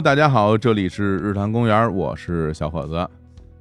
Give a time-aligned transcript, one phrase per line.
[0.00, 3.06] Hello，大家好，这里是日坛公园，我是小伙子。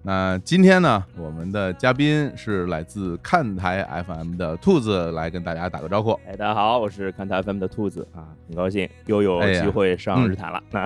[0.02, 6.18] 那今天呢，我们的嘉宾是来自看台 FM 的兔子，来跟大家打个招呼。
[6.26, 10.64] 哎，大家好，我是看台 FM 的兔子啊，很高兴又有机会上日坛了。
[10.72, 10.86] 那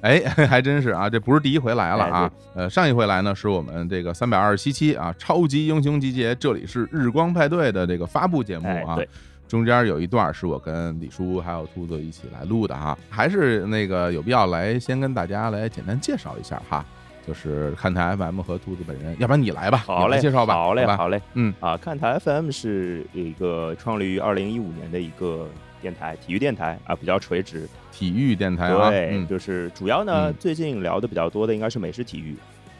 [0.00, 2.32] 哎，还真是啊，这不是第一回来了啊。
[2.56, 8.96] 呃，上一回来呢，是我们这个三百二十七期啊，超级英雄集结，这里是日光派对的这个发布节目啊。
[8.96, 9.08] 对。
[9.48, 16.84] 中间有一段是我跟李叔还有兔子一起来录的哈，还是那个有必要来先跟大家来简单介绍一下哈。
[17.26, 21.52] 就是看台 FM 和兔子本人，要不然你来吧，好嘞，介绍吧，好嘞，好嘞，嗯。
[21.60, 25.46] 啊，看台 FM 是一个创立于二零一五年的一个
[25.82, 32.34] 电台，体育电台啊，比较垂直，体育电台啊，对，就是主要呢，最近聊的比较多的应该是美式体育，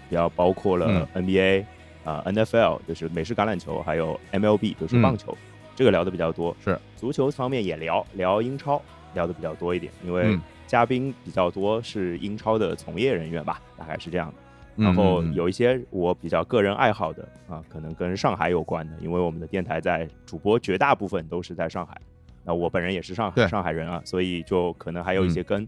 [0.08, 1.66] 比较包括了 NBA
[2.04, 5.36] 啊，NFL 就是美式橄榄球，还有 MLB 就是棒球，
[5.78, 8.82] 这个聊的比较多，是足球方面也聊聊英超，
[9.14, 10.36] 聊的比较多一点，因为。
[10.66, 14.84] 嘉宾比较多是英超的从业人员吧，大概是这样的。
[14.84, 21.98] 然后有一些我比较个人爱好的啊，可能跟上海有关的，因为我们的电台在主播绝大部分都是在上海。
[22.44, 25.66] 那我本人也是上海上海人啊，所以就可能还有一些跟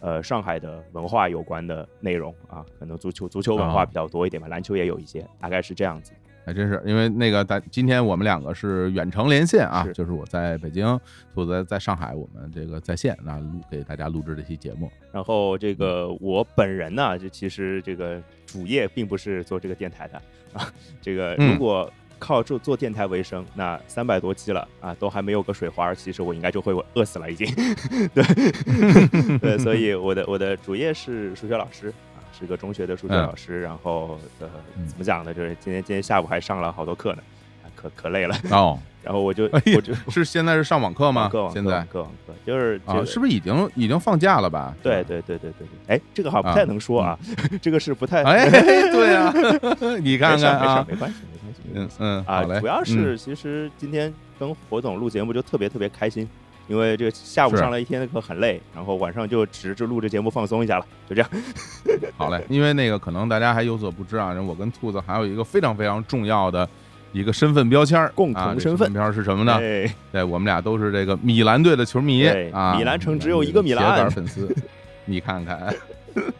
[0.00, 6.12] 呃上海的文化有关的内容啊，可能足球足球文化比较多一点吧，篮球也有一些，大概是这样子。
[6.50, 10.98] 还真是，因为那个，咱今天我们两个是远程连线啊，就是我在北京，
[11.32, 14.90] 兔子在上海，我们这个在线那录给大家录制这期节目。
[15.12, 20.20] 然后这个我本人呢，就其实这个主业并不是做这个电台的
[20.58, 27.46] 啊，这个如果靠做做电台为生，那三百多期了啊，都还没有个水花，其实我应该就会饿死了已经。
[28.12, 28.24] 对
[29.38, 31.94] 对，所以我的我的主业是数学老师。
[32.40, 34.48] 是个中学的数学老师，然后呃，
[34.88, 35.34] 怎么讲呢？
[35.34, 37.22] 就是今天今天下午还上了好多课呢，
[37.76, 38.78] 可可累了哦。
[39.02, 41.28] 然后我就我就是现在是上网课吗？
[41.30, 44.74] 课网现在课网课就是啊，是不是已经已经放假了吧？
[44.82, 45.96] 对对对对对对。
[45.96, 47.18] 哎，这个好像不太能说啊，
[47.62, 49.32] 这个是不太 哎，对啊，
[50.02, 56.28] 你看看啊，没关系没关系，嗯嗯啊，主要是其实今天跟火总录节目就特别特别开心。
[56.70, 61.30] 因为这个下午上了一天的课很累，然后晚上就只是录这节目放松一下了，就这样。
[62.16, 66.68] 好嘞，因为那个可能大家还有所不知啊，我跟兔子还有一个非常非常重要的
[67.10, 69.58] 一个身份标签共同身份标签是什么呢？
[70.12, 74.54] 对，我们俩都是这个米兰队的球迷啊，米兰城只有一个米兰粉丝，
[75.06, 75.74] 你看看。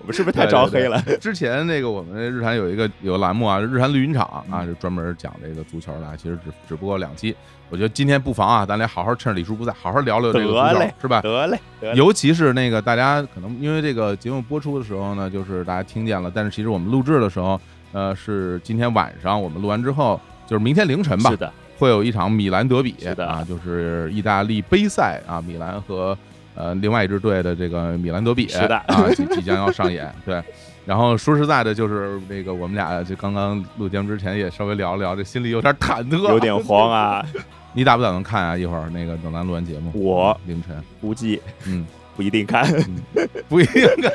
[0.01, 1.01] 我们是不是 太招黑了？
[1.21, 6.17] 之前那个我们日坛有一个有个栏目啊，日坛绿茵场啊，就专门讲这个足球的。
[6.17, 7.35] 其实只只不过两期，
[7.71, 11.23] 我觉得今天不妨啊，咱俩好好趁着李叔不在，好好聊聊这个足球，是吧？
[11.23, 11.59] 得嘞，
[11.95, 17.61] 尤其是那个大家可能因为这个节目播出的时候呢，就是大家听见了，但是其实我们录制的时候，
[17.93, 26.17] 呃，是今天晚上我们录完之后，就是明天凌晨吧，是的，会有一场米兰德比，是的啊，就是意大利杯赛啊，米兰和。
[26.57, 30.13] 呃，另外一支队的这个米兰德比是的啊，即即将要上演。
[30.27, 30.43] 对，
[30.85, 37.25] 然后说实在的，就是那个我们俩就刚刚录节目之前也稍微聊了聊，这心里有点忐忑，有点慌啊。
[37.73, 38.57] 你打不打算看啊？
[38.57, 40.83] 一会儿那个等咱录完节目，我凌晨。
[41.01, 41.87] 估计， 嗯，
[42.17, 42.65] 不一定看，
[43.49, 44.13] 不一定看，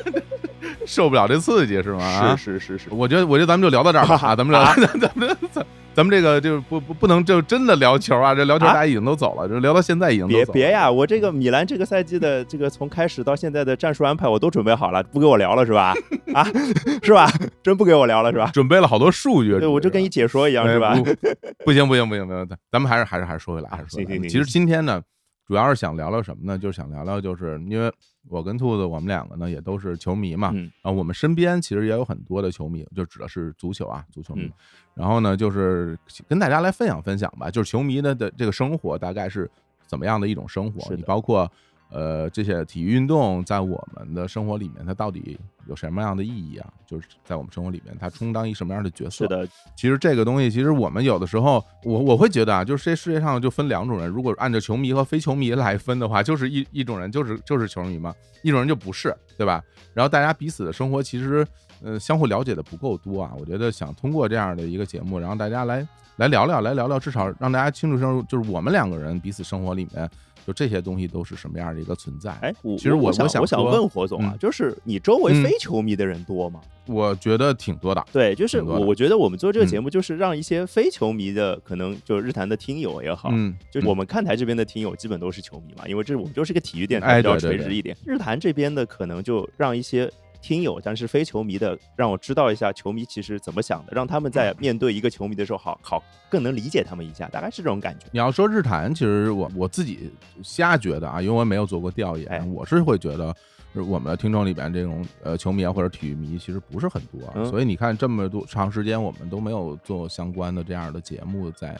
[0.85, 2.35] 受不了这刺激是吗？
[2.38, 4.66] 是是是是，我觉得我觉得咱们就聊到这儿吧，啊，咱们聊，
[4.99, 5.66] 咱们咱。
[5.95, 8.35] 咱们这个就不不不能就真的聊球啊！
[8.35, 10.91] 这聊球大家已经都走了，就聊到现在已经别别呀！
[10.91, 15.94] 我这个米兰这个赛季的这个从开始到现在的战术安排我都准备好了，不给我聊了是吧？
[16.34, 16.44] 啊，
[17.01, 17.31] 是吧？
[17.63, 18.51] 真不给我聊了是吧？
[18.53, 20.94] 准备了好多数据，对我就跟你解说一样是吧？
[21.63, 24.29] 不行不行不行不行，咱们还是还是还是说回来，还是说行行行。
[24.29, 25.01] 其实今天呢，
[25.47, 26.57] 主要是想聊聊什么呢？
[26.57, 27.89] 就是想聊聊，就是因为
[28.29, 34.51] 我跟兔子我们两个呢也都是球迷嘛，啊，我们身边其实也有很多的球迷，就指的是足球啊，足球迷。
[34.95, 35.97] 然后呢，就是
[36.28, 39.49] 跟大家来分享分享吧，就是球迷的的这个生活大概是
[39.85, 40.96] 怎么样的一种生活？
[40.96, 41.52] 你包括
[41.91, 45.37] 呃这些体育运动在我们的生活里面，它到底
[45.67, 46.72] 有什么样的意义啊？
[46.87, 49.25] 就是在我们生活里面，它充当一什么样的角色？
[49.25, 59.61] 是的，其实这个东西，其实我们有的时候，我我会觉得啊，就是这世界上就分两种人，如果按照球迷和非球迷来分的话，就是一一种人就是就是球迷嘛，一种人就不是，对吧？
[59.93, 61.46] 然后大家彼此的生活其实。
[61.85, 70.09] 呃，相互了解的不够多啊，我觉得想通过这样的一个节目，然后大家来来聊聊，来聊聊，至少让大家清楚清楚，就是我们两个人彼此生活里面，
[70.47, 72.32] 就这些东西都是什么样的一个存在。
[72.41, 76.59] 哎，其实我想我想问火总啊，就是你周围非球迷的人多吗？
[76.87, 78.03] 我觉得挺多的。
[78.11, 87.96] 对，就是我我觉得我们做这个节目，就是让一些非球迷的，可能就日坛的听友也好，嗯，就我们看台这边的听友基本都是球迷嘛，因为这我们就是个体育电台，比较垂直一点。
[88.05, 90.11] 日坛这边的可能就让一些。
[90.46, 98.06] 听友，但是非球迷的，让我知道一下球迷其实怎么想的，让他们在面对一个球迷的时候，好好更能理解他们一下，大概是这种感觉。
[98.12, 100.12] 你要说日坛，其实我我自己
[100.44, 103.36] 瞎觉得啊，因为我没有做过调研，我是会觉得
[103.74, 111.76] 我们的听众里边这种呃球迷啊或者体育迷其实不是很多，所以你看这么多长时间我们都没有做相关的这样的节目在。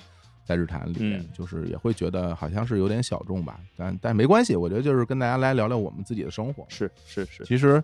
[0.48, 6.64] 在日坛里面，就是也会觉得好像是有点小众吧，但但没关系，我觉得就是跟大家来聊聊我们自己的生活。
[6.70, 7.84] 是是是，其实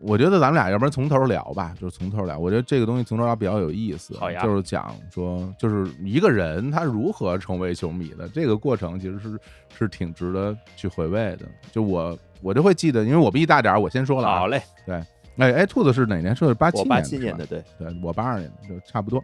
[0.00, 2.38] 我觉得咱们俩要不然从头聊吧，就是从头聊。
[2.38, 4.16] 我觉得这个东西从头聊比较有意思。
[4.16, 9.38] 好呀，就是讲说，就是一个人他如何成为球迷的这个过程，其实是
[9.76, 11.46] 是挺值得去回味的。
[11.72, 14.28] 就我我就会记得，因为我比你大点儿，我先说了。
[14.28, 15.02] 好嘞，对。
[15.38, 16.34] 哎哎，兔子是哪年？
[16.34, 19.22] 是八七年，八七年的，对对，我八二年的，就差不多。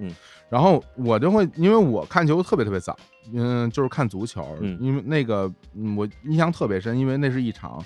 [0.49, 2.97] 然后我就会，因为我看球特别特别早，
[3.33, 5.53] 嗯，就是看足球，因为那个
[5.97, 7.85] 我印象特别深，因为那是一场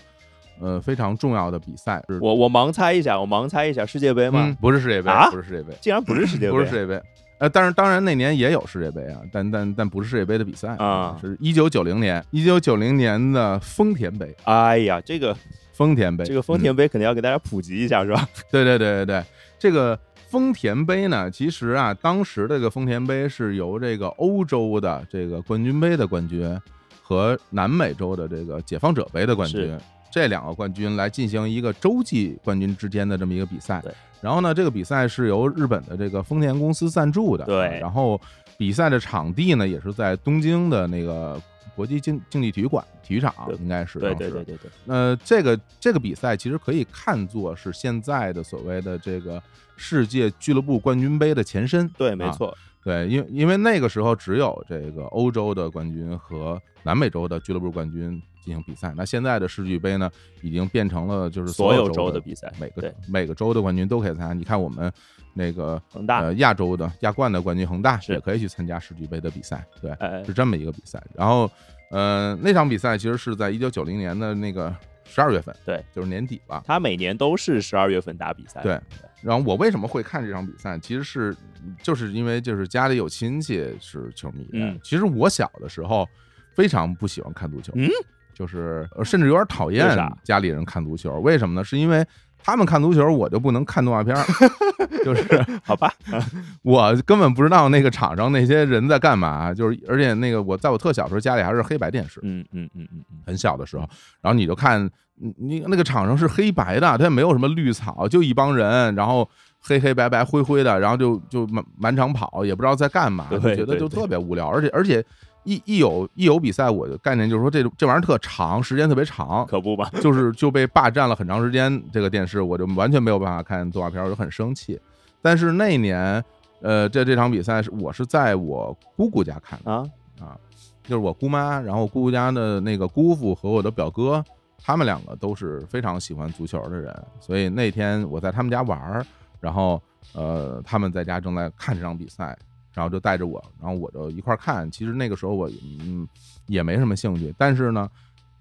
[0.60, 2.02] 呃非常重要的比赛。
[2.20, 4.56] 我我盲猜一下，我盲猜一下，世界杯吗？
[4.60, 7.00] 不是世界杯啊，不是世界杯，竟然不是世界杯，不是世界杯。
[7.38, 14.34] 呃，但是当然那年也有世界杯啊，但但但不是世界杯的比赛啊，是一九九零年，一九九零年的丰田杯。
[14.44, 15.36] 哎呀，这个。
[15.78, 18.28] 丰田杯，这个丰田杯肯定要给大家普及一下，是吧？
[18.50, 19.24] 对对对对对，
[19.60, 19.96] 这个
[20.28, 26.60] 丰田杯呢，其实啊，当时这个丰田杯是由这个欧洲的这个冠军杯的冠军
[27.00, 29.78] 和南美洲的这个解放者杯的冠军
[30.10, 33.80] 这两个冠军来进行一个洲际冠军之间的这么一个比赛。
[33.82, 33.92] 对。
[34.20, 37.44] 然后呢，这个比赛是由日本的这个丰田公司赞助的。
[37.44, 37.78] 对。
[37.80, 38.20] 然后
[38.56, 41.40] 比赛的场地呢，也是在东京的那个。
[41.76, 44.68] 国际竞竞技体育馆体育场应该是对对对对对。
[44.84, 49.40] 那这个这个比赛其实可以看作是现在的所谓的这个
[49.76, 51.88] 世界俱乐部冠军杯的前身。
[51.90, 52.52] 对，没错。
[52.88, 58.10] 对，因因为那个时候只有这个欧洲的冠军和南美洲的俱乐部冠军
[58.42, 58.94] 进行比赛。
[58.96, 60.10] 那现在的世俱杯呢，
[60.42, 64.32] 已经变成了就是所有州的比赛，每个每个州的冠军都可以参加。
[64.32, 64.90] 你看我们
[65.34, 69.66] 那个恒大，呃，亚洲的亚冠的冠军恒大也可以去参加世俱杯的比赛。
[69.82, 69.94] 对，
[70.24, 71.02] 是这么一个比赛。
[71.14, 71.50] 然后。
[71.90, 74.70] 呃，那场比赛其实是在一九九零年的那个
[75.06, 76.62] 十二月份，对，就是年底了。
[76.66, 78.60] 他每年都是十二月份打比赛。
[78.60, 78.78] 对，
[79.22, 80.78] 然后我为什么会看这场比赛？
[80.78, 81.36] 其实是
[81.82, 84.48] 就是因为就是家里有亲戚是球迷。
[84.52, 86.08] 嗯，其实我小的时候
[86.54, 87.88] 非常不喜欢看足球，嗯，
[88.34, 89.86] 就是甚至有点讨厌
[90.22, 91.20] 家里人看足球。
[91.20, 91.64] 为什么呢？
[91.64, 92.06] 是因为。
[92.42, 94.24] 他们看足球，我就不能看动画片儿，
[95.04, 95.92] 就是好吧，
[96.62, 99.52] 我根本不知道那个场上那些人在干嘛。
[99.52, 103.82] 就是而且那个我在我特小时候家里还是黑白电视，嗯嗯嗯嗯很小的时候，
[104.20, 109.28] 然后你就看你那个场上是黑白的，它也没有什么绿草，就一帮人，然后
[109.60, 113.26] 黑黑白白灰灰的，然后就就满满场跑，也不知道在干嘛，
[113.56, 115.04] 觉得就特别无聊，而且而且。
[115.48, 119.90] 一一有一有比赛，我的概念就是说，这这玩意儿特长，时间特别长，可不吧？
[120.02, 124.78] 就是就被霸占了很长时间，这个电视我就完全没有办法看动画片，我就很生气。
[125.22, 126.22] 但是那年，
[126.60, 129.86] 呃，这这场比赛是我是在我姑姑家看的啊
[130.20, 130.36] 啊，
[130.82, 134.22] 就是我姑妈，然后姑姑家的那个姑父和我的表哥，
[134.62, 139.06] 他们两个都是非常喜欢足球的人，所以那天我在他们家玩儿，
[139.40, 139.80] 然后
[140.12, 142.36] 呃，他们在家正在看这场比赛。
[142.78, 144.70] 然后就带着我，然后我就一块看。
[144.70, 146.06] 其实那个时候我嗯
[146.46, 147.90] 也没什么兴趣，但是呢，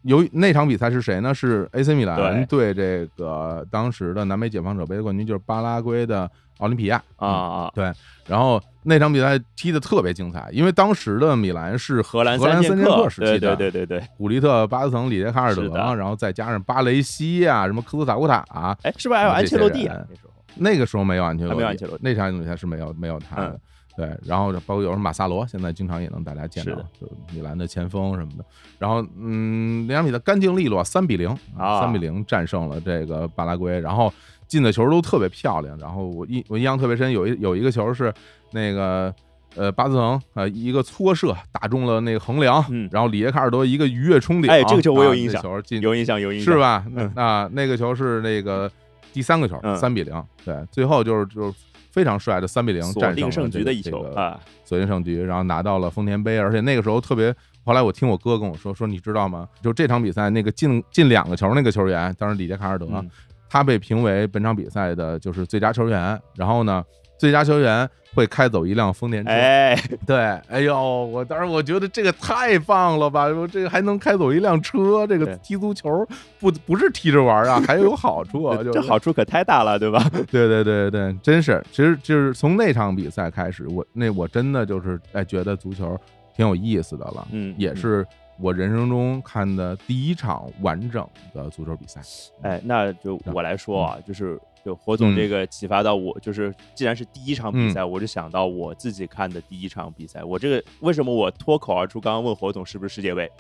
[0.04, 1.34] 由于那场比赛是谁呢？
[1.34, 6.30] 是 AC 米兰对这个当时的南美解放者杯冠军，就是巴拉圭的
[6.60, 7.72] 奥林匹亚啊啊！
[7.74, 7.92] 对，
[8.28, 19.98] 然后那场比赛踢得特别精彩，因为当时的米兰是荷兰荷兰三剑客时期的，对对对对对，古利特、巴斯滕、里杰卡尔德，然后再加上巴雷西啊，什么科斯塔库塔，啊哎，是不是还有安切洛蒂啊？
[20.08, 23.60] 那时候那个时候没有安切洛蒂，没有安切洛蒂，那场比赛是没有没有他的。
[23.98, 28.46] 对，然后包括有什么马萨罗，现在经常也能大家见到，就米兰的前锋什么的。
[28.78, 31.28] 然后，嗯，那场比赛干净利落，三比零
[31.58, 33.80] 啊，三比零战胜了这个巴拉圭。
[33.80, 34.14] 然后
[34.48, 35.76] 进的球都特别漂亮。
[35.80, 38.14] 然后我印我印象特别深，有一有一个球是
[38.52, 39.12] 那个
[39.56, 46.86] 呃巴兹滕啊一个搓射打中了那个横梁，然后里耶卡尔多一个鱼跃冲顶，哎，这个球我有印象，球进有印象有印象是吧？
[47.16, 48.72] 那那个球是那个
[49.18, 50.24] 第三个球，三比零。
[50.46, 51.54] 对，最后就是就是。
[51.90, 57.34] 非常帅的三比零战胜胜局的一球啊，锁定胜局，然后拿到了丰田杯，而且那个时候特别。
[57.64, 59.50] 后来我听我哥跟我说，说你知道吗？
[59.64, 63.04] 就这场比赛那个进进两个球那个球员，当时里杰卡尔德，
[63.50, 66.22] 他被评为本场比赛的就是最佳球员。
[66.36, 66.86] 然后呢？
[67.18, 70.18] 最佳球员会开走一辆丰田车，哎，对，
[70.50, 76.08] 哎呦，我当时我觉得这个太棒了吧，我这个还能开走一辆车，这个踢足球
[76.40, 80.04] 不不是踢着玩啊， 还有好处啊，这好处可太大了，对吧？
[80.32, 85.96] 对对对对，真是，其实就是从那场比赛开始，我那我真的就是哎觉得足球
[86.36, 88.06] 挺有意思的了，嗯，也是
[88.40, 92.02] 我人生中看的第一场完整的足球比赛。
[92.42, 100.22] 哎，那就我来说啊，就是就火总这个启发到我，就是既然是第一场比赛，我就想到我自己看的第一场比赛。
[100.26, 103.32] 我这个为什么我脱口而出刚刚问火总是不是世界杯？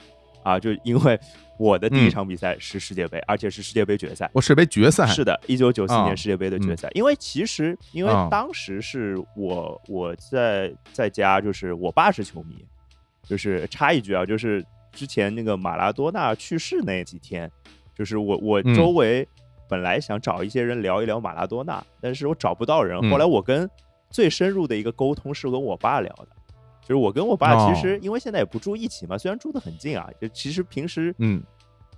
[0.41, 1.19] 啊，就因为
[1.59, 4.29] 我的第一场比赛是世界杯，而且是世界杯决赛。
[4.31, 6.87] 我世界杯决赛是的，一九九四年世界杯的决赛。
[6.93, 12.65] 因为其实，因为当时是我我在在家，就是我爸是球迷。
[13.23, 17.51] 就是插一句啊，就是之前那个马拉多纳去世那几天，
[17.93, 19.27] 就是我我周围
[19.67, 22.97] 本来想找一些人聊一聊马拉多纳，但是我找不到人。
[23.09, 23.69] 后来我跟
[24.09, 26.27] 最深入的一个沟通是跟我爸聊的。
[26.81, 31.43] 就是我跟我爸其实因为现在也不住一起嘛，虽然住得很近啊，就其实平时嗯，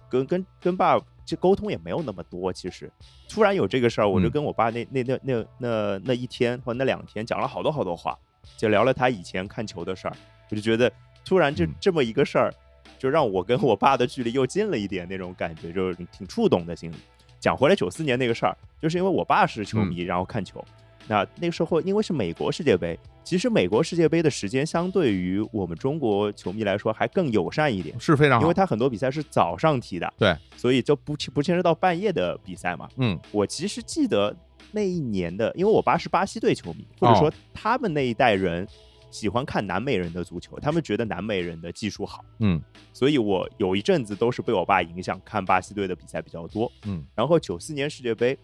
[0.09, 2.51] 跟跟跟爸这沟通也没有那么多。
[2.51, 2.91] 其实
[3.27, 8.17] 突然有这个事儿，我就跟我爸那那那那那那一天或那两天讲了好多好多话，
[8.57, 10.17] 就聊了他以前看球的事儿。
[10.49, 10.91] 我就觉得
[11.23, 12.51] 突然就这么一个事儿，
[12.97, 16.95] 就让我跟我爸的距离又近了一点，那种感觉就是挺触动的心里。
[17.39, 20.63] 讲回来九四年那个事儿，就是因为我爸是球迷，然后看球。
[21.07, 32.87] 那那个时候，因为是美国世界杯，其实美国世界杯的时间相对于我们中国球迷来说还更友善一点，是非常好，因为他很多比赛是早上踢的，对，所以就不不牵涉到半夜的比赛嘛。
[32.97, 34.35] 嗯，我其实记得
[34.71, 38.67] 那一年的，因为我爸是巴西队球迷，或者说他们那一代人
[39.11, 42.61] 喜欢看南美人的足球，他们觉得南美人的技术好，嗯，
[42.93, 48.37] 所以我有一阵子都是被我爸影响看巴西队的比赛比较多，嗯，然后九四年世界杯。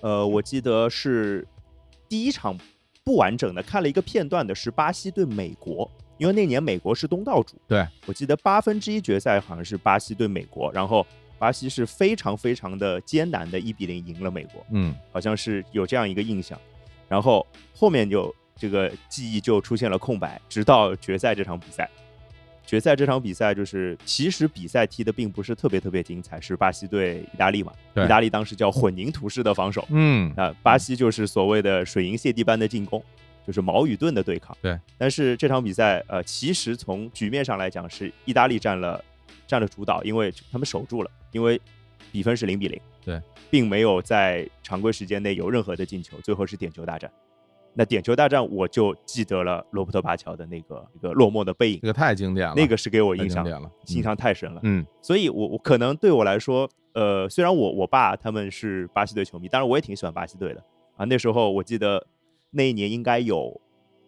[0.00, 1.46] 呃，我记得是
[2.08, 2.58] 第一场
[3.04, 7.56] 不完整的看了一个片段的，是巴西对美国，因为那年美国是东道主。
[7.68, 11.06] 对，我记得八分之一决赛好像是巴西对美国，然后
[11.38, 14.64] 巴西是非常非常的艰难的一比零赢了美国。
[14.70, 16.60] 嗯，好像是有这样一个印象，
[17.08, 21.90] 然后后面就这个记忆就出现了空白，直到决赛这场比赛。
[22.64, 27.72] 决赛这场比赛就是，其实比赛踢的并不是特别特别精彩，是巴西对意大利嘛？
[27.96, 33.02] 意大利当时叫混凝土式的防守，嗯，啊巴西就是所谓的水银泻地般的进攻，
[33.44, 34.56] 就是矛与盾的对抗。
[34.62, 39.04] 对，但是这场比赛，呃，其实从局面上来讲是意大利占了
[39.44, 41.60] 占了主导，因为他们守住了，因为
[42.12, 47.10] 比分是零比零，对，并没有在常规时间内有任何的进球，最后是点球大战。
[47.74, 54.60] 那点球大战，我就记得了罗伯特巴乔的那个一个落寞的背影，那个太经典了，那个是给我印象了，印象太深了。
[54.64, 60.62] 嗯，所以我我可能对我来说，呃，虽然我我爸他们是巴西队球迷，当然我也挺喜欢巴西队的
[60.96, 61.06] 啊。
[61.06, 62.06] 那时候我记得
[62.50, 63.58] 那一年应该有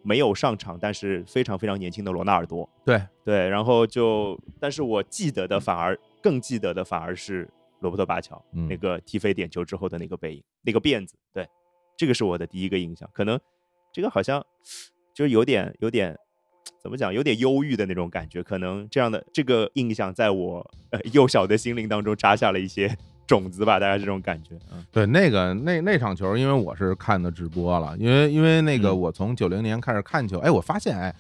[0.02, 7.49] 没有上场，但是非常非常年轻的罗纳尔多，对对，然后就，但是我记得的反而更记得的反而是
[7.80, 11.49] 罗伯特巴乔那个踢飞点球之后的那个背影，那个辫子，对，
[11.97, 13.40] 这个是我的第一个印象，可能。
[13.95, 14.45] 这个好像
[15.15, 16.15] 就是有点有点
[16.83, 18.43] 怎么讲，有点忧郁的那种感觉。
[18.43, 24.51] 可能这样的这个印象在我呃幼小的心灵当中扎下了一些 种子吧，大概这种感觉。
[24.73, 31.15] 嗯，对，那个那那场球，因为我是看的直播了，因为因为那个我从九零年开始看球，哎，我发现哎，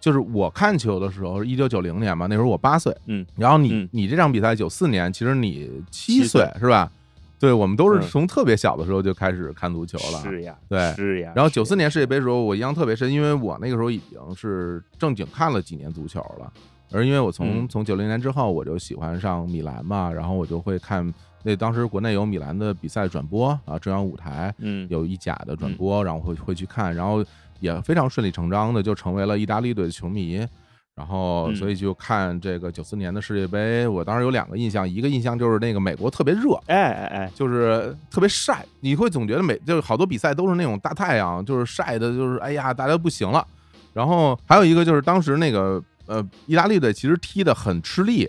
[0.00, 6.90] 就是我看球的时候，一九九零年嘛，那时候我八岁，嗯，然后你你这场比赛九四年，其实你七岁是吧？
[7.38, 10.22] 对，我们都是从特别小的时候就开始看足球了。
[10.22, 11.32] 是呀，对，是呀。
[11.36, 16.50] 然后九四年世界杯的时候，我印象特别深，因为我那个时候已经是正经看了几年足球了。
[16.92, 21.12] 而因为我从从九零年之后，我就喜欢上米兰嘛，然后我就会看
[21.42, 27.24] 那当时国内有米兰的比赛转播啊，中央舞台嗯有一甲的转播，然后会会去看，然后
[27.60, 30.46] 也非常顺理成章的就成为了意大利队的球迷。
[30.96, 43.46] 然后，所以就看这个九四年的世界杯，我当时有两个印象，一个印象就是那个美国特别热，哎哎哎，就是特别晒，你会总觉得美就是好多比赛都是那种大太阳，就是晒的，就是哎呀，大家不行了。
[43.92, 48.26] 然后还有一个就是当时那个呃，意大利队其实踢得很吃力，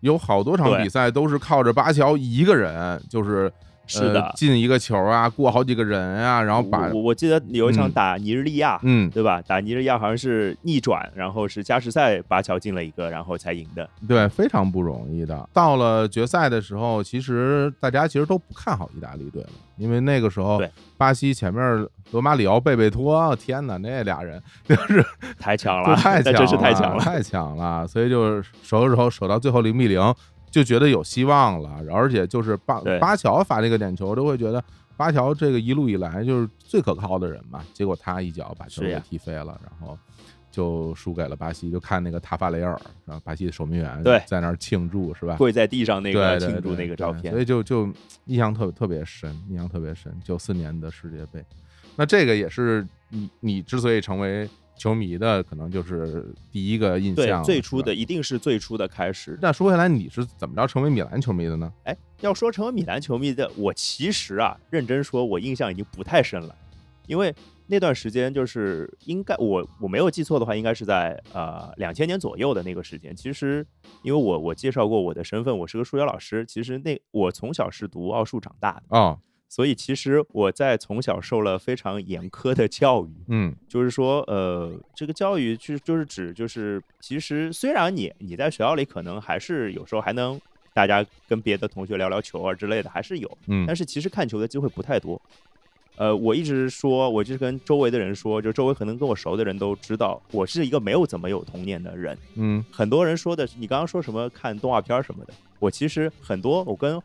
[0.00, 3.52] 有好多场比赛都是靠着巴乔一个人，就是。
[3.90, 9.42] 是的，进一个球啊，过好几个人啊，然后把我我记得有一场打尼日利亚，嗯，对吧？
[9.42, 13.88] 打尼日利亚好像是逆转，然后是加时赛巴乔进了一个，然后才赢的。
[14.06, 15.48] 对，非常不容易的。
[15.52, 20.62] 到了决赛的时候，其实大家其实都不看好意大利队了，因为那个时候
[20.96, 25.04] 巴西前面罗马里奥、贝贝托，天哪，那俩人 就是
[25.38, 27.86] 太强了，太强了，真是太强了，太强了。
[27.86, 30.00] 所以就是守守守守到最后零比零。
[30.50, 34.62] 就觉得有希望了，而且就是巴巴乔发这个点球，都会觉得
[34.96, 37.64] 巴乔这个一路以来就是最可靠的人嘛。
[37.72, 39.96] 结果他一脚把球给踢飞了，然后
[40.50, 41.70] 就输给了巴西。
[41.70, 45.36] 就看那个塔法雷尔，然后巴西的守门员在那儿庆祝，是吧？
[45.36, 47.88] 跪在地上那个庆祝那个照片，所以就就
[48.26, 50.12] 印象特特别深，印象特别深。
[50.24, 51.44] 九四年的世界杯，
[51.94, 54.48] 那这个也是你你之所以成为
[54.80, 57.44] 球迷的，可能就是第一个印象。
[57.44, 59.38] 最初的一定是最初的开始。
[59.42, 61.70] 那说回来，你是怎么着成为米兰球迷的呢？
[61.84, 66.56] 哎，要说成为米兰球迷的，我其实啊，认真说，我印象已经不太深了，
[67.06, 67.34] 因为
[67.66, 73.14] 那段时间就是应该我我没有记错的话，应该是在呃两千年左右的那个时间。
[73.14, 73.66] 其实，
[74.02, 76.44] 因为我我介绍过我的身份，我是个数学老师。
[76.46, 79.18] 其实那我从小是读奥数长大的啊。
[79.50, 90.40] 所以其实我在从小受了非常严苛的教育，嗯，就是说，呃，这个教育就就是指就是，其实虽然你你在学校里可能还是有时候还能
[90.72, 95.20] 大家跟别的同学聊聊球啊之类的，还是有，嗯，但是其实看球的机会不太多。
[95.96, 107.02] 呃，我一直说，我就是跟周围的人说，就周围可能跟我熟的人都知道，我是一个没有怎么有童年的人，嗯，很多人说的，你刚刚说什么看动画片什么的，我其实很多我跟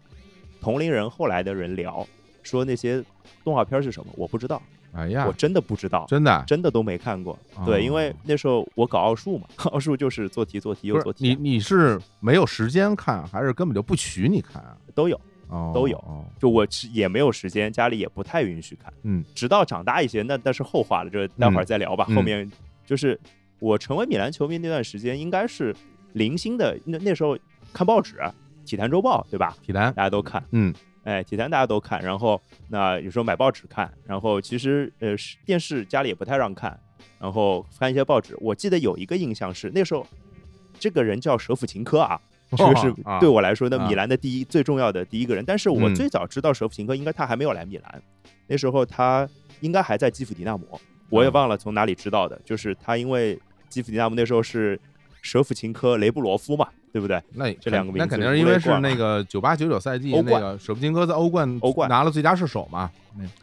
[0.61, 2.07] 同龄人后来的人聊。
[2.45, 3.03] 说那些
[3.43, 4.13] 动画片是什么？
[4.15, 4.61] 我不知道。
[4.93, 7.37] 哎呀，我真的不知道，真的真的都没看过。
[7.65, 11.35] 对，因为那时候我搞奥数嘛， 奥数就是做题做题又做题。
[11.35, 14.77] 你你是没有时间看，还是根本就不许你看啊？
[14.93, 15.19] 都有，
[15.73, 16.01] 都有。
[16.39, 18.93] 就我也没有时间，家里也不太允许看。
[19.03, 22.05] 嗯，直到长大一些，那那是后话了，这待会儿再聊吧。
[22.05, 22.49] 后面
[22.85, 23.19] 就是
[23.59, 25.75] 我成为米兰球迷那段时间，应该是
[26.13, 26.77] 零星的。
[26.85, 27.37] 那那时候
[27.73, 28.15] 看报纸，
[28.65, 29.53] 《体坛周报》，对吧？
[29.61, 30.41] 体坛大家都看。
[30.51, 30.73] 嗯。
[31.05, 36.77] 哎，体坛大家都看，然后那有时候买报纸看，然后其实呃电视家里也不太让看，
[37.19, 38.35] 然后翻一些报纸。
[38.41, 40.05] 我记得有一个印象是那时候，
[40.79, 42.19] 这个人叫舍甫琴科啊，
[42.57, 45.45] 这个是对我来说那米兰的第一最重要的第一个人。
[45.45, 48.01] 但是我最早知道舍甫琴科，应该他还没有来米兰，
[48.47, 49.29] 那时候他
[49.61, 50.81] 应该还在基辅迪纳摩，
[51.11, 54.79] 我也忘了从哪里知道的，就是他因为基辅迪纳摩那时候是
[55.21, 56.67] 舍甫琴科雷布罗夫嘛。
[56.95, 57.21] 对不对？
[57.33, 62.89] 那这两个名字，那肯定是因为是那个九八九九赛季那个舍甫琴科在欧冠欧冠拿了最佳射手嘛？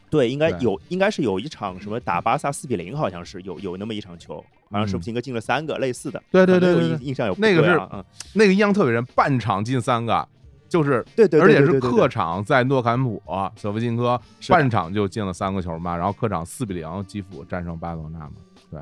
[0.09, 6.23] 对，应该有，应该是有一场什么打巴萨四比零，好像是有有那么一场球，好像舍甫琴科进了三个类似的。
[6.31, 10.27] 对对对，印印象有那个是嗯，那个印象特别深，半场进三个，
[10.67, 13.23] 就是对对，而且是客场在诺坎普，
[13.55, 18.33] 舍甫琴科半场就进了三个球嘛，然后客场四比零基辅战胜巴塞罗那嘛。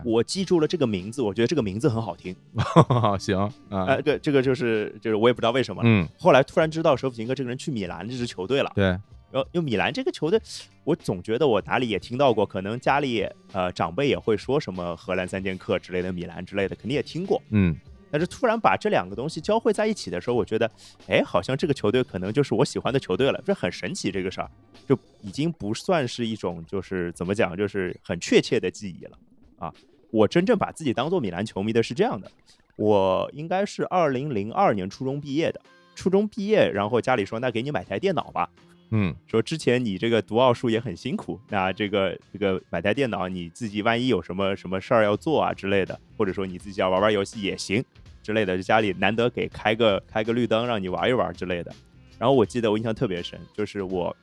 [0.05, 2.35] 我记住了这个名字，我觉得这个名字很好听。
[3.19, 5.83] 行啊，这个这个就是就是我也不知道为什么。
[5.85, 8.73] 嗯，后来突然知道舍甫琴科这个人去米兰这支球队了。
[8.75, 9.01] 对，然
[9.35, 10.41] 后因为米兰这个球队，
[10.85, 17.41] 我总觉得我哪里也听到过，可能家里呃长辈也会说什么荷兰三剑客之类的，米兰之类的，肯定也听过。
[17.51, 17.77] 嗯，
[18.11, 20.71] 但是突然把这两个东西交汇在一起的时候，我觉得，
[21.07, 24.11] 哎，好像这个球队可能就是我喜欢的球队了，这很神奇。
[24.11, 24.51] 这个事儿
[24.87, 29.17] 就已经不算是一种就是怎么讲，就是很确切的记忆了
[29.61, 29.73] 啊。
[30.11, 32.29] 我真正把自己当做米兰球迷的是这样的，
[32.75, 35.61] 我应该是二零零二年初中毕业的，
[35.95, 38.51] 初中毕业，然后家里说那给你买台电脑吧，
[38.91, 47.85] 嗯，说之前你这个读奥数也很辛苦，那这个这个买台电脑，你自己万一有什么什么事儿要做啊之类的，或者说你自己要玩玩游戏也行
[48.21, 51.73] 之类的，就家里难得给开个开个绿灯让你玩一玩之类的。
[52.19, 54.17] 然后我记得我印象特别深，就是我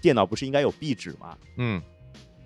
[0.00, 1.36] 电脑不是应该有壁纸吗？
[1.56, 1.82] 嗯，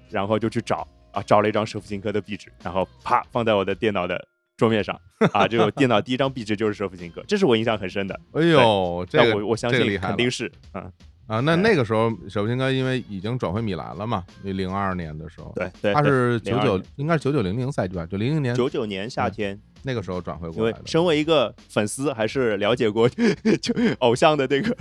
[0.09, 0.89] 然后就去找。
[1.15, 4.23] 啊，找了一张舍甫琴科的壁纸，然后啪放在我的电脑的
[4.57, 5.01] 桌面上。
[5.33, 8.21] 啊，这个电脑第一张壁纸就是舍甫琴科，这是我印象很深的。
[8.33, 10.91] 哎呦，这个我我相信肯定是啊
[11.27, 11.41] 啊。
[11.41, 19.59] 那那个时候舍甫琴科因为已经转回米兰了嘛，那零二年的时候，对对，他是九九，应该是九九零零赛季吧，就零零年，九九年夏天。
[19.85, 23.09] 那个时候转会过来，因为身为一个粉丝，还是了解过
[23.61, 24.75] 就偶像的这个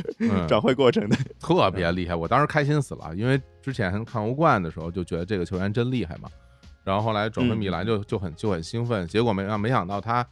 [0.48, 2.16] 转会过程的，特别厉害。
[2.16, 6.30] 我当时开心死了，因为之前看欧冠的时候就觉得这个球员真厉害嘛。
[6.84, 10.26] 然后后来转会米兰就就很就很兴奋，结果没让没想到他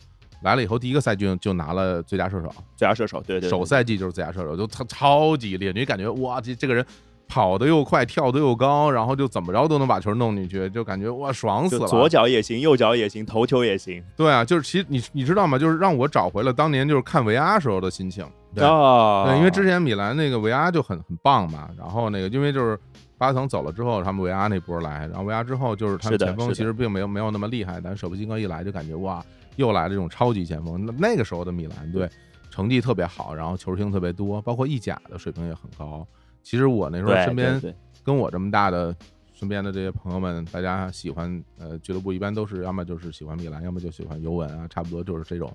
[0.43, 6.85] 来了以后，第一个赛季就拿了最佳射手，最佳射手，对对，首赛季就是最佳射手，就超超级厉害，你感觉哇，这这个人。
[7.31, 11.87] 跑得又快，跳得又高，然后就怎么着都能把球弄进去，就感觉哇，爽死了！
[11.87, 14.03] 左脚也行，右脚也行，头球也行。
[14.17, 15.57] 对啊，就是其实你你知道吗？
[15.57, 18.21] 就是让我找回了当年就是看维阿时候的心情
[18.57, 19.23] 啊。
[19.23, 22.77] 对，因为之前米兰那个维阿就很很棒嘛，然后那个因为就是
[23.17, 29.23] 巴层走了之后，他们维阿那波来，然后维阿之后就是他们前锋其实并没有没有那么厉害，但舍甫琴科一来就感觉哇，
[29.55, 30.85] 又来了这种超级前锋。
[30.85, 32.09] 那那个时候的米兰队
[32.49, 36.05] 成绩特别好，然后球星特别多，包括意甲的水平也很高。
[36.43, 37.61] 其实我那时候身边。
[38.03, 38.95] 跟我这么大的
[39.31, 45.53] 身边的这些朋友们，大家喜欢呃俱乐部，一般都是要么就是喜欢米兰，要么就喜欢尤文啊，差不多就是这种，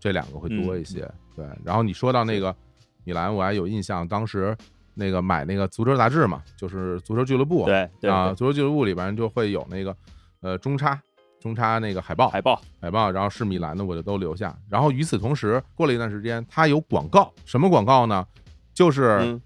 [0.00, 1.06] 这两个会多一些。
[1.36, 2.56] 对，然后你说到那个
[3.04, 4.56] 米兰，我还有印象，当时
[4.94, 9.94] 那个买那个足球杂志嘛，就是足球俱乐部，对啊，足球俱乐部里边就会有那个
[10.40, 10.98] 呃中差
[11.40, 14.58] 中插那个海报，海报海报，然后是米兰的我就都留下。
[14.70, 18.26] 然后与此同时，过了一段时间，它有广告，什么广告呢？
[18.72, 19.38] 就是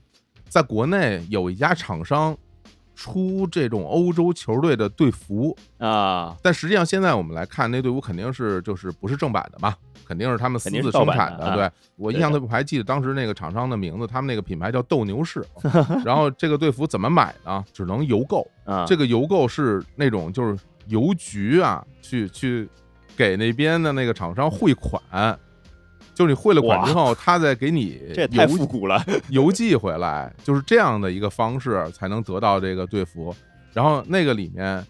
[0.48, 2.36] 在国内有一家厂商。
[2.98, 6.34] 出这种欧洲球队的队服啊。
[6.42, 9.74] 但实际上现在我们来看，那队服肯定是就是不是正版的嘛，
[10.06, 11.54] 肯定是他们私自生产的。
[11.54, 15.44] 对我印象特别还记得当时那个厂商的名字，他们那个品牌叫斗牛士。
[16.06, 17.62] 然后这个队服怎么买呢？
[17.70, 18.86] 只能邮购啊。
[18.86, 22.66] 这个邮购是那种就是邮局啊，去去
[23.14, 25.38] 给那边的那个厂商汇款。
[26.16, 33.36] 就是你汇了款之后，他再给你 这也太复古了， 邮寄回来，就是这样的一个方式才能得到这个队服。
[33.74, 34.82] 然后那个里面，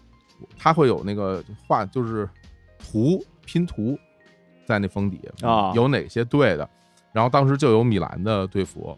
[0.57, 2.27] 它会有那个画，就是
[2.79, 3.99] 图拼图
[4.65, 6.67] 在那封底啊，有哪些队的。
[7.11, 8.97] 然后当时就有米兰的队服，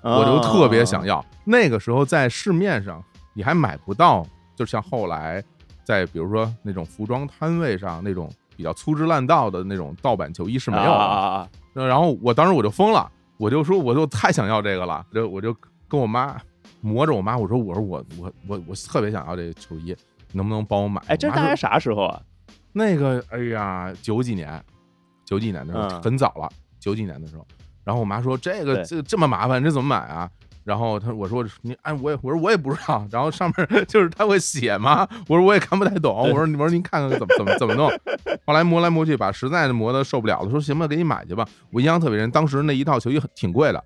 [0.00, 1.22] 我就特别想要。
[1.44, 5.44] 那个时候在市面上你还买不到，就像后来
[5.84, 11.48] 在比如说那种服装摊位上那种比较粗制滥造的那种盗版球衣是没有的。
[11.84, 15.54] 然后我当时我就疯了，我就说我就太想要这个了，就我就
[15.88, 16.40] 跟我妈
[16.80, 19.94] 磨着我妈，我说我说我我我我特别想要这个球衣，
[20.32, 21.02] 能不能帮我买？
[21.08, 22.22] 哎，这大概啥时候啊？
[22.72, 24.62] 那个哎呀，九几年，
[25.24, 27.46] 九几年的时候很早了，九几年的时候。
[27.84, 30.30] 然后我妈说这个这这么麻烦，这怎么买啊？
[30.66, 35.06] 然后他我说你哎我也我说我也不知道，然后上面 就是他会写吗？
[35.28, 37.88] 我说我也看不太懂，我说我说您看看怎么怎么怎么弄。
[38.44, 41.46] 后来磨来磨去，把实在是磨的受不了了，说行吧，给你买去吧。
[41.70, 43.84] 我印象特别深，当时那一套球衣很挺贵的，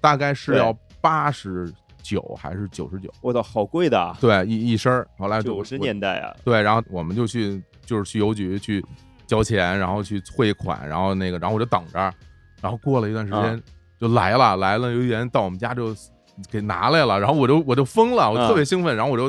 [0.00, 1.70] 大概是要八十
[2.02, 3.12] 九还是九十九？
[3.20, 4.16] 我操，好贵的！
[4.18, 5.06] 对，一一身。
[5.18, 8.82] 后来九十年代啊，对，然后我们就去就是去邮局去
[9.26, 11.98] 交钱，然后去汇款，然后那个然后我就等着，
[12.62, 13.62] 然后过了一段时间。
[14.00, 15.94] 就来了，来了，邮员到我们家就
[16.50, 19.28] 给拿来了，然后我就我就疯了，我特别兴奋，然后我就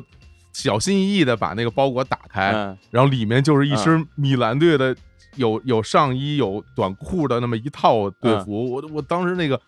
[0.53, 2.51] 小心翼翼的把那个包裹打开，
[2.91, 4.95] 然后里面就是一身米兰队的
[5.36, 9.60] 有有上衣有短裤的那么一套队服，我我当时那个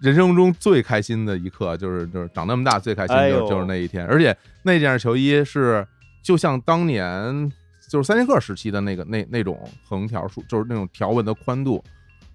[0.00, 5.86] 人生中最开心的一刻就是就是长那么大最开心就就是那一天，而且那件球衣是
[6.22, 7.52] 就像当年
[7.88, 9.56] 就是三剑客时期的那个那那种
[9.88, 11.82] 横条竖，就是那种条纹的宽度。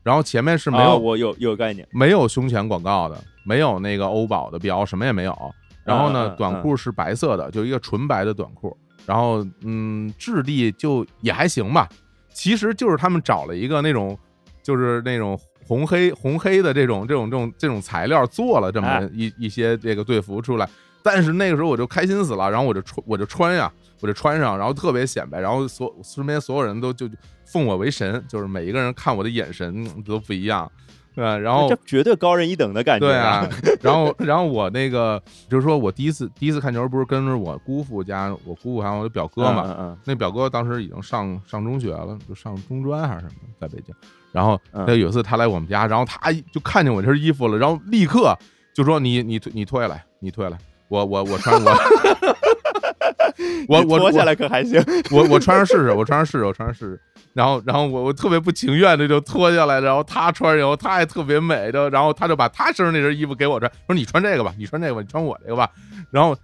[0.08, 5.38] 然后前面是没有我有有概念，没有胸前广告的，没有那个欧宝的标，什么也没有。
[5.84, 8.76] 然后呢，短裤是白色的，就一个纯白的短裤。
[9.06, 11.90] 然后嗯，质地就也还行吧。
[12.32, 14.18] 其实就是他们找了一个那种，
[14.64, 20.70] 就是那种红黑红黑的这种这种这种这种材料做了这么一一些这个队服出来。
[21.04, 23.70] 但是那个时候我就开心死了，然后我就穿我就穿呀，
[24.02, 27.10] 我就穿上，然后特别显摆，然后所身边所有人都就。
[27.50, 30.70] 奉我为神，就是每一个人看我的眼神都不一样，
[31.16, 33.08] 对然后这绝对高人一等的感觉。
[33.08, 33.48] 对啊，
[33.82, 39.64] 然后然后我那个就是说我第一次第一次看球，不是跟着我姑父家，我姑父还有我的表哥嘛。
[39.66, 39.98] 嗯嗯。
[40.04, 43.96] 那表哥当时已经上上中学了，就上中专还是什么，在北京。
[44.34, 48.38] 然后那有一次他来我们家，然后他就看见我这身衣服了，然后立刻
[48.76, 50.58] 就说：“你你你脱下来，你脱下来，
[50.90, 51.72] 我我我穿我。”
[53.68, 54.84] 我我脱下来可还行？
[55.12, 57.02] 我我穿上试试，我穿上试试，我穿上试试。
[57.34, 65.70] 然后然后我我特别不情愿的就脱下来，然后他穿上后他还特别美的，然后他就把他身上那身衣服给我穿，说你穿这个吧，你穿这个吧，你穿我这个吧。
[66.10, 66.36] 然后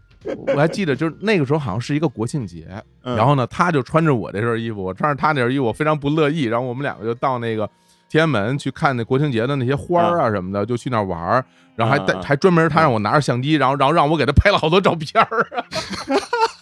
[0.47, 2.67] 我还记得，就是那个时候好像是一个国庆节，
[3.01, 6.43] 然后呢，他就穿着我这身衣服，我穿着他那身衣服，我非常不乐意。
[6.43, 7.67] 然后我们两个就到那个
[8.07, 11.43] 天安门去看那国庆节的那些花儿啊什么的，就去那玩儿，
[11.75, 15.65] 然后还带还专门他让我拿着相机，然后然后让我给他拍了好多照片儿啊。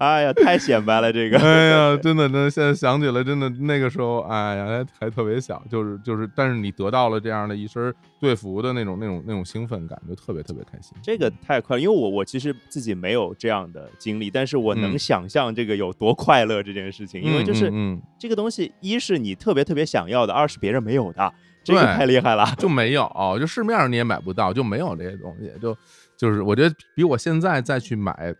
[0.00, 1.36] 哎呀，太显摆了这个！
[1.44, 10.96] 哎呀，真的，真的，现在想起来，真的那个时候，哎呀，还还特别小，就是就是，但是你得到了这样的一身队服的那种那种那种兴奋感，就特别特别开心。
[11.02, 17.70] 这个太快了，因为我我其实自己没有这样的经历，但是我能想象这个有多快乐这件事情，因为就是
[18.18, 21.30] 这个东西，一是你特别特别想要的，二是别人没有的，
[21.62, 23.06] 这个太厉害了， 就没有，
[23.38, 25.76] 就市面上你也买不到，就没有这些东西，就
[26.16, 28.34] 就是我觉得比我现在再去买。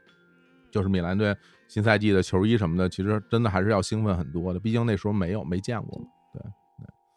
[0.70, 1.37] 就是米兰队
[1.68, 6.00] 新赛季的球衣什么的，其实真的还是要兴奋很多的，毕竟那时候没有没见过。
[6.33, 6.42] 对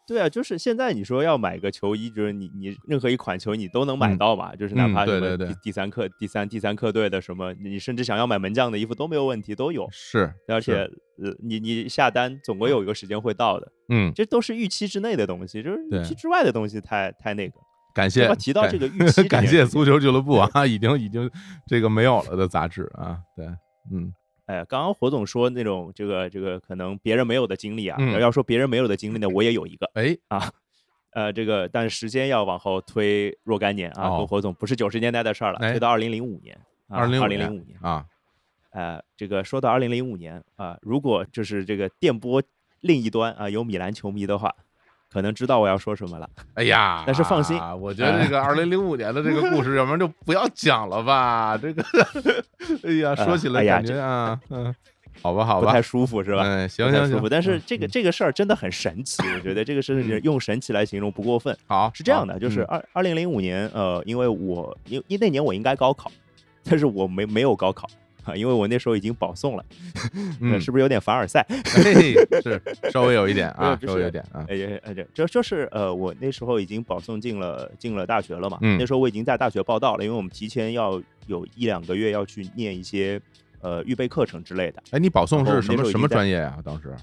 [0.06, 9.88] 对啊，就是现在你说要买个球衣，就是你你任何一款球你都能买到嘛，就是哪怕什么第第三客第三第三客队的什么，你甚至想要买门将的衣服都没有问题，都有。
[9.90, 10.80] 是，而且
[11.22, 13.72] 呃，你你下单总归有一个时间会到的。
[13.88, 17.58] 嗯，这都是预期之内的东西，就是预期之外的东西太太那个。
[17.94, 21.30] 感谢提到这个预期， 感谢足球俱乐部啊，已经已经
[21.66, 23.46] 这个没有了的杂志啊，对。
[23.92, 24.12] 嗯，
[24.46, 30.50] 哎，刚刚火总说那种这个这个可能别人没有的经历啊，要说别人没有的经历呢，我也有一个，哎啊，
[31.12, 38.04] 呃，这个但时间要往后推若干年啊，跟火总不是九十年代的事儿了，推到二零零五年，二零零五年啊，
[38.72, 42.42] 呃，这个说到二零零五年啊，如果就是这个电波
[42.80, 44.52] 另一端啊有米兰球迷的话。
[45.14, 46.28] 可能知道我要说什么了。
[46.54, 51.56] 哎呀，但是放心，我觉得这个二零零五年的这个故事， 要不然就不要讲了吧。
[51.56, 51.82] 这个，
[52.82, 54.74] 哎呀，说起来感觉啊，嗯。
[55.22, 56.42] 好吧，好吧，不太舒服是吧？
[56.44, 57.28] 嗯，行行行。
[57.30, 61.56] 但是这个这个事儿真的很神奇，我觉得这个是用神奇来形容不过分。
[61.66, 66.10] 好，是这样的，就是二二零零五年，呃，因为我因因那年我应该高考，
[66.64, 67.88] 但是我没没有高考
[68.24, 69.64] 啊，因为我那时候已经保送了，
[70.60, 71.46] 是不是有点凡尔赛？
[72.42, 72.60] 是
[72.90, 74.44] 稍微有一点啊，稍微有点啊。
[74.48, 78.58] 哎哎，这，就就是呃，我那时候已经保送进了进了大学了嘛。
[78.60, 83.20] 那时候我已经在大学报到了，因为我们提前要有一两个月要去念一些。
[83.60, 84.82] 呃，预备课程之类的。
[84.90, 86.58] 哎，你保送是什么什么专业啊？
[86.62, 86.94] 当时？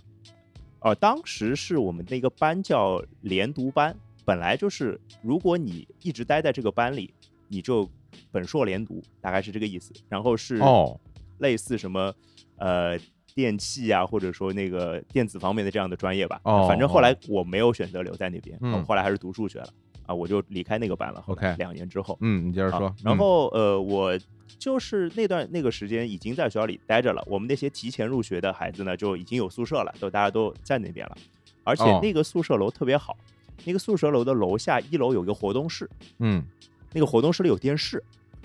[0.82, 7.12] 哦，当时是我们那个班叫连读班，本来就是如果你一直待在这个班里，
[7.48, 7.90] 你就
[8.32, 9.92] 本硕连读，大概是这个意思。
[10.08, 11.00] 然后是哦，
[11.42, 12.14] 类似什么
[12.58, 12.98] 呃
[13.36, 16.40] 电器啊，或者说那个电子方面的这样的专业吧。
[16.44, 19.68] 哦，反正后来我没有选择留在那边，后来还是读数学了
[20.06, 21.22] 啊，我就离开那个班了。
[21.28, 22.96] OK，两年之后，嗯，你接着说。
[23.04, 24.18] 然后呃，我。
[24.60, 31.18] 就是那段那个时间已经在学校里待着了，我们那些提前入学的孩子呢，就已经有宿舍了，都大家都在那边了，
[31.64, 33.18] 而且那个宿舍楼特别好，
[33.64, 36.44] 那个宿舍楼的楼下一楼有一个活动室，嗯，
[36.92, 38.04] 那个活动室里有电视，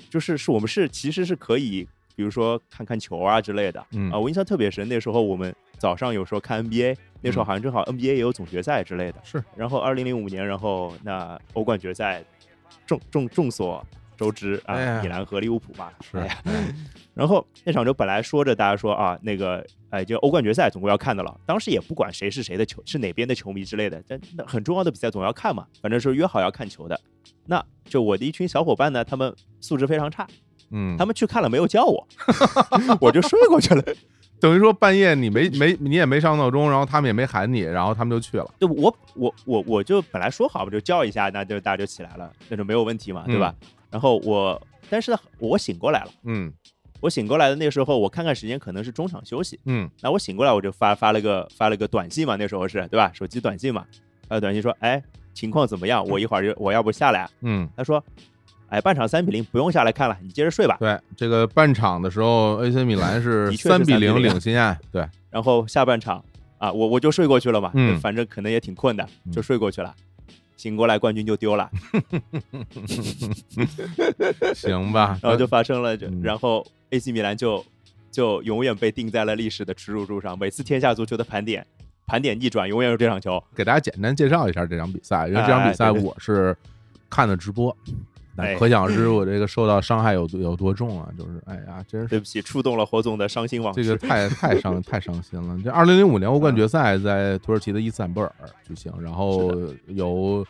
[0.09, 3.79] 就是是我们是其实是可以，比如说看看球啊之类的，
[4.11, 12.24] 啊，我印象特别深，那时候我们早上有时候看 NBA，那时候好像正好 NBA 也有总决赛之类的，是，然后二零零五年，然后那欧冠决赛，
[12.85, 13.87] 众众众所。
[14.18, 16.42] 周知啊，米兰和利物浦嘛，是呀。
[17.12, 21.38] 然后那场就本来说着大家说啊，那个哎，就欧冠决赛总归要看的了。
[21.44, 25.66] 当时也不管谁是谁的球，是哪边的球迷之类的，但那很重要的比赛总要看嘛。
[25.83, 26.98] 反正是约好要看球的。
[27.44, 30.26] 那就我的一群小伙伴呢，他们素质非常差，
[30.70, 32.07] 嗯，他们去看了没有叫我，
[33.00, 33.83] 我就睡过去了。
[34.38, 38.46] 等于说半夜你没没你也没上闹钟，然后他们也没喊你，然后他们就去了。
[38.59, 43.55] 对，我我我我就本来说好不就叫一下，那就大家就起来了，那就没有问题嘛，对吧？
[43.90, 46.52] 然后我，但是我醒过来了，嗯，
[47.00, 53.11] 我醒过来的那时候，我看看时间，可能是中场休息，嗯，那我醒过来，我就发发了个发了个短信嘛，那时候是对吧？
[53.14, 53.87] 手机短信嘛，
[54.29, 55.02] 发短信说，哎，
[55.33, 56.05] 情况怎么样？
[56.07, 57.26] 我一会儿就我要不下来？
[57.40, 58.05] 嗯，他说，
[58.68, 60.76] 哎，半场三比零，不用下来看了，你接着睡吧。
[60.81, 66.24] 对，这个半场的时候，AC 米兰是三比零领先啊，对，然后下半场
[66.59, 69.94] 啊，我我就睡过去了嘛，嗯，反正可能也挺困的，就睡过去了。
[70.57, 71.70] 醒过来，冠军就丢了，
[74.55, 77.62] 行吧， 然后就发生了，就然后 AC 米兰就
[78.11, 80.37] 就永远被定在了历史的耻辱柱上。
[80.38, 81.64] 每次天下足球的盘点，
[82.07, 83.40] 盘点逆转，永远是这场球。
[83.55, 86.57] 给大家简单介绍一下这场比赛，因为这场比赛我是
[87.11, 87.76] 看的直播。
[88.59, 91.09] 可想而知，我这个受到伤害有有多重啊！
[91.16, 93.83] 就是，哎呀，真是对不起，触动了火总的伤心往事。
[93.83, 95.59] 这个太太伤太伤心了。
[95.64, 98.33] 这二零零五年欧冠决赛在土耳其的伊斯坦布尔
[98.66, 99.53] 举行，然后
[99.88, 100.44] 由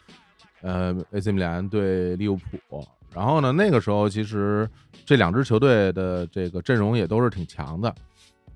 [0.62, 2.84] 呃 AC 米兰对利物浦。
[3.14, 4.68] 然后呢，那个时候其实
[5.04, 7.94] 这两支球队的这个阵容也都是挺强的。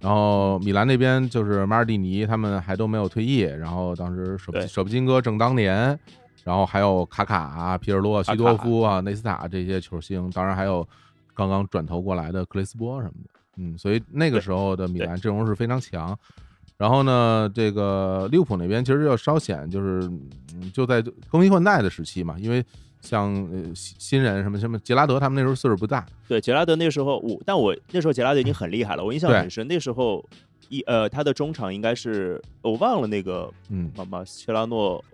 [0.01, 5.99] 然后米兰那边就是马尔蒂尼他们还都没有退役，然后当时舍舍布金哥正当年。
[6.43, 10.87] 然后还有卡卡、皮尔洛、西多夫啊、内斯塔这些球星，当然还有
[11.35, 16.19] 刚刚转投过来的克雷斯波什么的，嗯，所以那个时候的米兰阵容是非常强。
[16.79, 20.11] 然后呢，这个利物浦那边其实要稍显，就是
[20.73, 22.65] 就在更新换代的时期嘛，因为
[23.03, 23.35] 像
[23.75, 30.25] 新新人什么什么杰拉德他们那时候岁数不大，对，杰拉德那时候我，但我那时候杰拉德已经很厉害了，我印象很深，那时候
[30.71, 35.05] 一呃他的中场应该是我忘了那个嗯，马马切拉诺。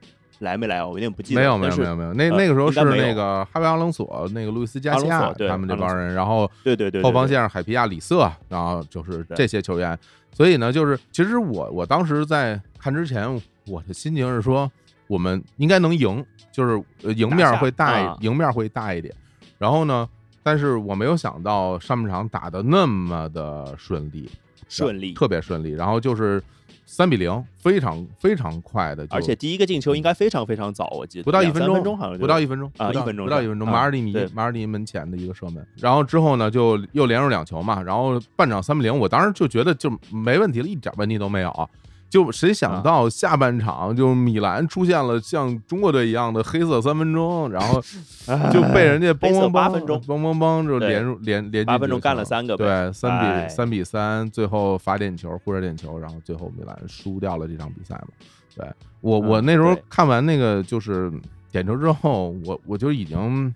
[0.41, 1.41] 来没来我有点不记得。
[1.41, 9.99] 没有没有没有没有，那那个时候是那个哈维阿隆索、那个路易斯加西亚他们这帮人，然后对对对，后防线上海皮亚里瑟，然后就是这些球员。
[10.33, 13.29] 所以呢，就是其实我我当时在看之前，
[13.67, 14.71] 我的心情是说，
[15.07, 16.83] 我们应该能赢，就是
[17.15, 19.15] 赢面会大，赢面会大一点。
[19.59, 20.09] 然后呢，
[20.43, 24.31] 但是我没有想到上半场打的那么的顺利，
[24.69, 25.71] 顺利，特别顺利。
[25.71, 26.43] 然后就是。
[26.87, 41.71] 三比零，非常非常快的，而且第一个进球应该非常非常早，我记得不到一分钟，好像不到一分钟啊，一分钟不到一分钟，马尔蒂尼马尔蒂尼门前的一个射门，然后之后呢就又连入两球嘛，然后半场三比零，我当时就觉得就没问题了，一点问题都没有。
[42.17, 47.79] 就谁想到下半场就米兰出现了像中国队一样的黑色三分钟，然后
[48.51, 58.09] 就被人家嘣嘣八分钟嘣嘣嘣就连入连连八分钟干了三个，对三比三比三，最后罚点球或者点球，然后最后米兰输掉了这场比赛嘛。
[58.57, 58.67] 对
[59.03, 61.13] 我我那时候看完那个就是
[61.53, 63.55] 点球之后，我我就已经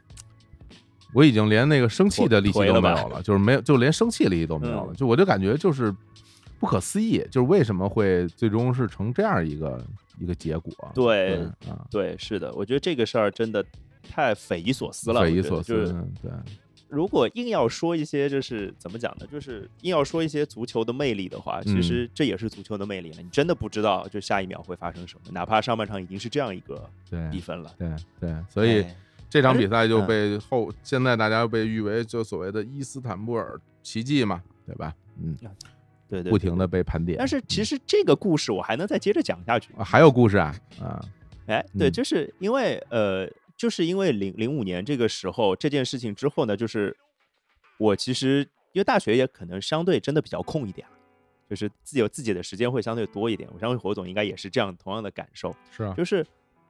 [1.15, 5.95] 我已经连那个生气的力气都没有了，就是没有就连生气力气都没有了，就我就感觉就是。
[6.61, 9.85] 不可思议，就是为什么会最终是成这样一个
[10.21, 10.73] 一个结果？
[10.95, 13.65] 对，啊，对，是的，我觉得这个事儿真的
[14.03, 16.31] 太匪夷所思了，匪夷所思，对。
[16.87, 19.27] 如果硬要说一些，就是怎么讲呢？
[19.31, 23.23] 就是硬要说一些足球的魅力的话，其实这也是足球的魅力了。
[23.23, 26.91] 你真的不知道，就下一秒会发生什么，哪怕上半场已经是这样一个
[27.31, 27.73] 比分了。
[27.79, 28.85] 对对，所以
[29.29, 34.93] 这场比赛就被后现在大家被誉为就所谓的伊斯坦布尔奇迹嘛，对吧？
[35.23, 35.39] 嗯，
[36.11, 37.17] 对对，不停的被盘点。
[37.17, 39.73] 但是其实这个故事我还能再接着讲下去。
[39.79, 41.01] 啊还有故事啊啊！
[41.47, 43.31] 哎，对，就是因为呃。
[43.61, 46.97] 就是因为零零五年这个时候这件事情之后呢，就是
[47.77, 48.39] 我其实
[48.73, 50.87] 因为大学也可能相对真的比较空一点
[51.47, 53.47] 就是自己有自己的时间会相对多一点。
[53.53, 56.27] 我相信火总应该也是这样同样的感受，是啊，就是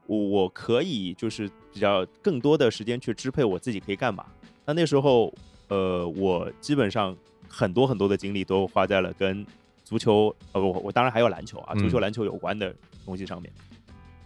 [0.07, 4.27] 我我可以就是比较更多的时间去支配我自己可以干嘛。
[4.67, 5.33] 那那时候
[5.69, 7.17] 呃，我基本上
[7.51, 9.45] 很多很多的精力都花在了跟
[9.85, 13.53] 足球呃我我当然还有篮球啊，足球篮球有关的东西上面。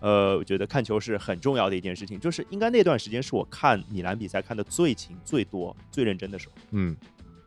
[0.01, 6.55] 呃，我觉得看球是很重要的一件事情，就是应该那段时间是我看米兰比赛看的最勤、最多、最认真的时候。
[6.73, 6.95] 嗯，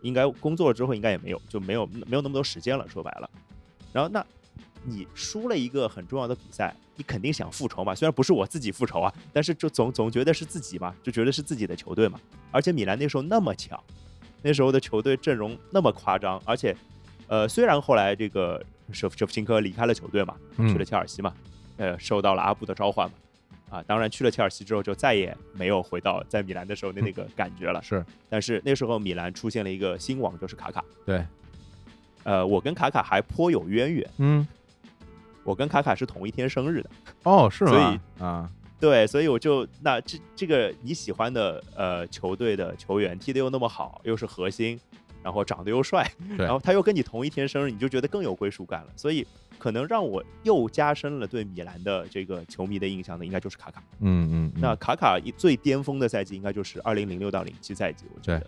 [0.02, 2.88] 应该工作了之后应该也没有，就没有没有那么多时间了。
[2.90, 3.30] 说白了，
[3.94, 4.26] 然后那
[4.84, 7.94] 你输了一个很重要的比赛，你肯定想复仇嘛。
[7.94, 12.20] 虽然不是我自己复仇啊，但是就总总觉得是自己嘛，就觉得是自己的球队嘛。
[12.50, 13.80] 而且米兰那时候那么强，
[14.48, 16.74] 那时候的球队阵容那么夸张，而且
[17.28, 21.34] 呃，虽然后来这个舍舍甫琴科离开了球队嘛，去了切尔西嘛。
[21.76, 27.84] 呃，受到了阿布的召唤嘛，啊，当然去了切尔西之后就再也没有回到在米兰的时候的那个感觉了。
[27.84, 30.82] 是，但是那时候米兰出现了一个新王，就是卡卡。
[31.06, 31.26] 对，
[32.24, 34.10] 呃，我跟卡卡还颇有渊源。
[34.20, 34.48] 嗯，
[35.44, 36.90] 我跟卡卡是同一天生日的。
[37.24, 37.72] 哦，是吗？
[37.72, 44.80] 所以啊，对，所以我就那这这个你喜欢的呃球队的球员踢得又那么好，又是核心，
[45.24, 48.88] 然后长得又帅，然后他又跟你同一天生日，你就觉得更有归属感了。
[48.96, 49.26] 所以。
[49.60, 53.82] 可能让我又加深了对米兰的这个球迷的印象的，应该就是卡卡。
[54.02, 54.62] 嗯嗯。
[54.62, 58.48] 那卡卡最巅峰的赛季应该就是二零零六到零七赛季，我觉得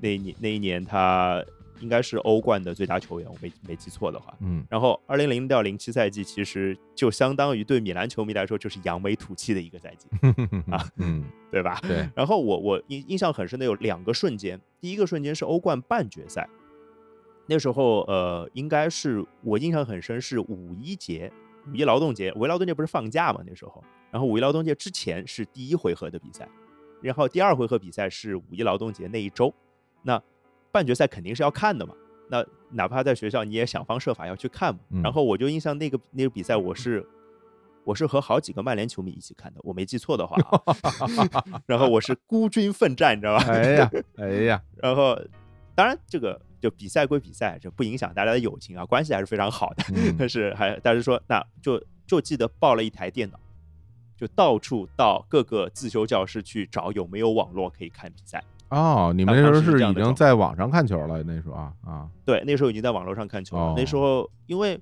[0.00, 1.44] 那一年那一年他
[1.80, 4.34] 应该是欧冠的最佳球员，我没没记错的话。
[4.40, 4.64] 嗯。
[4.68, 10.08] 然后二零零到零七赛季其实就相当于对米兰球迷来说就是扬眉吐气的一个赛季
[10.70, 11.78] 啊，嗯，对吧？
[11.82, 12.08] 对。
[12.14, 16.48] 然后我我印印象很深的有两个瞬间，第一个瞬间是欧冠半决赛。
[17.50, 21.32] 那时候，呃，应该是我印象很深，是五一节，
[21.72, 23.40] 五一劳动节，五一劳动节不是放假嘛？
[23.46, 26.46] 那时候，然后五一劳动节之前是第一回合的比赛，
[27.00, 29.50] 然后第二回合比赛是五一劳动节那一周，
[30.02, 30.22] 那
[30.72, 31.94] 半决赛肯定是要看的嘛，
[32.28, 34.80] 那哪怕在学校你也想方设法要去看嘛。
[35.02, 37.06] 然后我就印象那个那个比赛，我是
[37.84, 40.36] 我是和好几个曼联球迷一起看的，我没记错的话，
[41.66, 43.44] 然后我是孤军奋战，你知道吧？
[43.48, 45.18] 哎呀， 哎呀，然后
[45.74, 46.40] 当然这个。
[46.60, 49.84] 就比赛归比赛，这不影响大家的友情啊，关系还是非常好的。
[50.18, 53.38] 但 是还，但是说，那就就记得抱了一台电脑，
[54.16, 58.42] 就到处到各个自修教室去找有没有网络可以看比赛。
[58.70, 61.22] 哦，你们那时候是已经在网上看球了？
[61.22, 63.74] 那时候啊啊，对，那时候已经在网络上看球了。
[63.76, 64.80] 那时候因为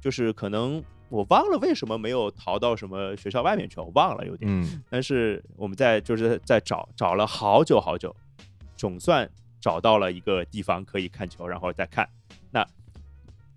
[0.00, 4.50] 就是可能我忘了为什么没有逃到什么学校外面去，我忘了有点。
[4.50, 4.82] 嗯。
[4.88, 8.14] 但是我们在就是在找找了好久好久，
[8.76, 9.30] 总算。
[9.62, 12.08] 找到了一个地方可以看球，然后再看。
[12.50, 12.66] 那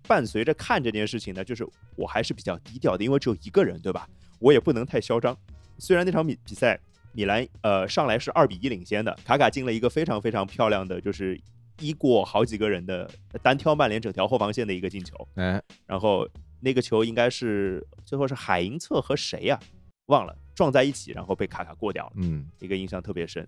[0.06, 4.06] 伴随着看这件事情呢，就是我还是比较低调的，因为只有一个人，对吧？
[4.38, 5.34] 我也不能太嚣张。
[5.78, 6.78] 虽然那场比比赛
[7.14, 11.40] 米兰呃上来是二比一领先的，卡卡进了一个非常非常漂亮的，就是
[11.78, 13.08] 一过好几个人的
[13.42, 15.16] 单挑曼联整条后防线的一个进球。
[15.36, 16.28] 哎，然后
[16.60, 19.58] 那个球应该是最后是海因策和谁呀？
[20.06, 22.12] 忘了撞在一起，然后被卡卡过掉了。
[22.16, 23.46] 嗯，一个印象特别深。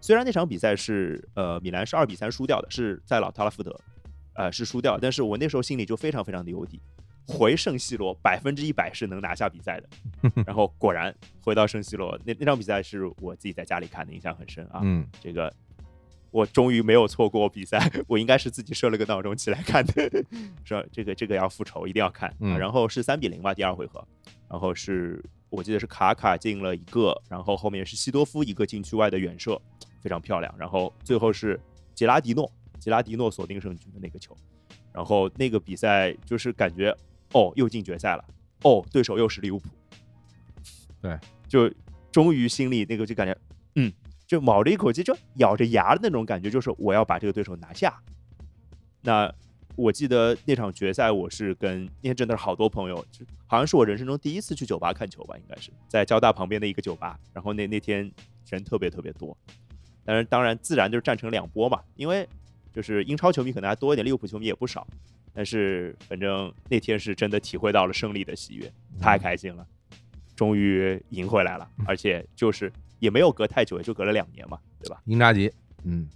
[0.00, 3.78] 虽然那场比赛是呃米兰是二比三输掉的，是在老特拉福德，
[4.34, 6.80] 呃是输掉，但是我那时候心里就非常非常的有底，
[7.30, 9.88] 回圣西罗百分之一百是能拿下比赛的。
[10.44, 14.80] 然后果然回到圣西罗，那那场比赛是我自己在家里看的，印象很深啊。
[14.82, 15.52] 嗯，这个
[16.30, 20.10] 我终于没有错过比赛，我应该是自己设了个闹钟起来看的，
[20.64, 22.34] 说这个这个要复仇，一定要看。
[22.58, 24.06] 然后是三比零吧，第二回合，
[24.48, 29.60] 然后是我记得是卡卡进了一个，然后后面是西多夫一个禁区外的远射。
[30.02, 31.60] 非常漂亮，然后最后是
[31.94, 34.34] 杰拉迪诺，杰拉迪诺锁定胜局的那个球，
[34.94, 36.96] 然后那个比赛就是感觉
[37.32, 38.24] 哦，又进决赛了，
[38.62, 39.68] 哦，对手又是利物浦，
[41.00, 41.18] 对，
[41.48, 41.72] 就
[42.10, 43.36] 终于心里那个就感觉，
[43.76, 43.92] 嗯，
[44.26, 48.00] 就卯着一口气，就咬着牙的那种感觉，就是我要把这个对手拿下。
[49.02, 49.32] 那
[49.76, 58.10] 我记得那场决赛，我是跟那天真的是好多朋友，就好像是我人生中第一次去酒吧看球吧，应该是在交大旁边的一个酒吧，然后那那天
[58.48, 59.36] 人特别特别多。
[60.04, 62.28] 但是当然，自然就是战成两波嘛，因为
[62.72, 64.86] 就是英超球迷可能还多一点，利物浦球迷也不少。
[65.32, 69.66] 但是反正那天是真的体会到了胜利的喜悦，太开心了，
[70.34, 75.00] 终于赢回来了，而且就是也没有隔太久，也就隔了两年嘛，对吧？
[75.06, 75.52] 英扎吉，
[75.84, 76.08] 嗯，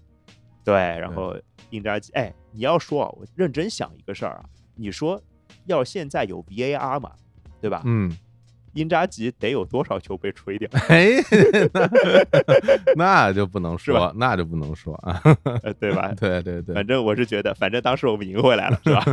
[0.65, 1.37] 对，然后
[1.71, 4.45] 英扎吉，哎，你要说，我认真想一个事儿啊，
[4.75, 5.23] 你说
[5.67, 7.13] 要现在有 VAR 嘛，
[7.61, 7.83] 对吧？
[7.85, 8.17] 嗯。
[8.75, 10.69] 英扎吉得有多少球被吹掉？
[10.89, 11.17] 哎，
[12.97, 15.21] 那就不能说，那就不能说啊，
[15.81, 16.13] 对吧？
[16.19, 19.05] 对对对，反正我是觉得，反正当时我们赢回来了，是吧？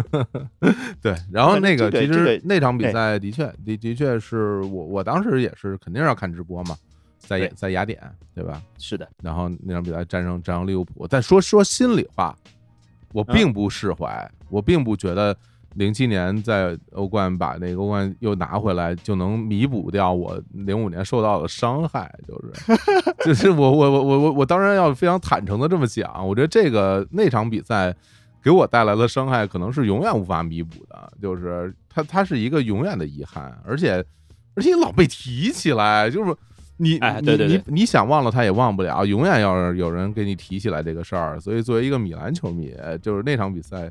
[1.01, 6.75] 对，然后那个其实那场比赛的确的的确是我我当时也是肯定要看直播嘛，
[7.19, 7.99] 在在雅典，
[8.33, 8.61] 对吧？
[8.77, 9.07] 是的。
[9.23, 12.35] 然后那场比赛战胜战胜利物浦，但说说心里话，
[13.13, 15.35] 我并不释怀，我并不觉得。
[15.75, 22.51] 零七年在欧冠把那个欧冠又拿回来，就能弥补掉我零五年受到的伤害，就是，
[23.25, 27.95] 就是我我我我我我当然要非常坦诚的这么讲，我觉得这个那场比赛
[28.43, 34.03] 给我带来的伤害可能是永远无法弥补的，就是它它是一个永远的遗憾，而且
[34.55, 36.35] 而且老被提起来，就是
[36.75, 43.89] 你你你你想忘了他也忘不了，永远要有人给你提起来这个事儿，所以作为一个米兰球迷，就是那场比赛。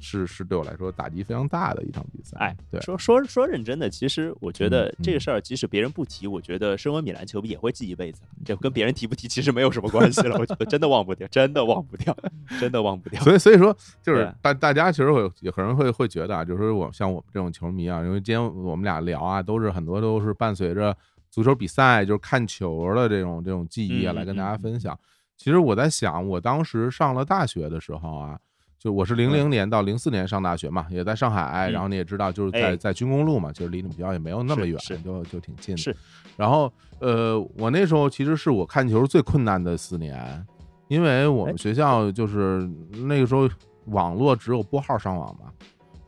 [0.00, 2.36] 是是对我来说打击非常大的一场比赛。
[2.38, 8.22] 哎，对，说说说认真的，其实我觉得这个事儿，即使别人不提，我觉得身为米兰球迷也会记一辈子。
[8.44, 10.38] 这跟别人提不提其实没有什么关系了。
[10.38, 12.16] 我觉得真的忘不掉，真的忘不掉，
[12.60, 13.20] 真的忘不掉。
[13.22, 20.96] 所以所以说，就是大大家其实会有可能会会觉得啊，就是我像我们这种球迷啊，因为今天我们俩聊啊，都是很多都是伴随着
[21.30, 24.98] 足球比赛，就是看球的这种这种记忆啊，来跟大家分享。
[25.36, 28.38] 其实我在想，我当时上了大学的时候啊。
[28.78, 35.82] 就我是零零年到零四年上大学嘛，也在上海，然后你也知道，就是在在军工路嘛，其实离你们学校也没有那么远，就就挺近的。
[35.82, 35.96] 是，
[36.36, 40.46] 然后呃，我那时候其实是我看球最困难的四年，
[40.86, 41.58] 因为我们。
[41.58, 42.70] 学校就是
[43.04, 43.50] 那个时候
[43.86, 45.50] 网络只有拨号上网嘛，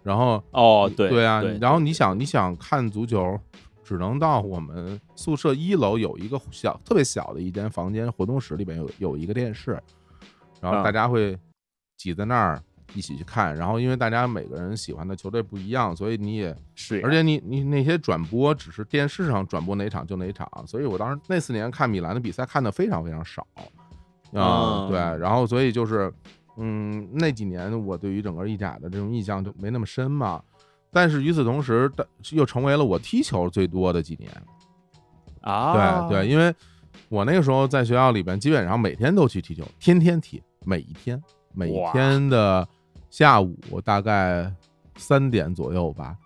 [0.05, 3.37] 然后哦对对啊，然后你想你想看足球，
[3.83, 9.77] 只能到我们宿舍一楼有一个小特别小的一间房间活动室里边有有一个电视，
[10.61, 11.37] 然后大家会。
[12.01, 12.59] 挤在那儿
[12.95, 23.47] 一起去看，然后因为大家每个人喜欢的球队不一样，所以你也是，而且你你那些转播只是电视上转播哪场就哪场，所以我当时那四年看米兰的比赛看的非常非常少。
[24.33, 26.11] 啊，对，然后所以就是
[26.57, 30.43] 嗯那几年我对于整个意甲的这种印象就没那么深嘛，
[30.91, 31.93] 但是与此同时，
[32.33, 34.31] 又成为了我踢球最多的几年
[35.43, 36.55] 啊，对对，因为
[37.11, 41.23] 我那个时候在学校里边基本上每天都去踢球，天天踢，每一天。
[41.53, 42.67] 每天的
[43.09, 44.53] 下午大概
[44.97, 46.17] 三点左右吧，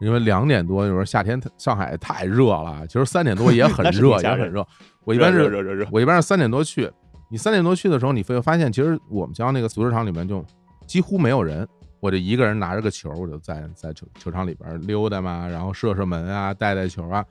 [0.00, 4.66] 因为两点多有时候夏天上海太热了，其实三点多也很热， 也很热。
[5.04, 6.90] 我一般是热热热我一般是三点多去。
[7.28, 10.44] 你三点多去的时候，你会发现其实我们家那个足球场里面就
[10.86, 11.66] 几乎没有人，
[11.98, 17.24] 我就一个人拿着个球，我就在 在球球场里边溜达嘛，然后射射门啊，带带球啊。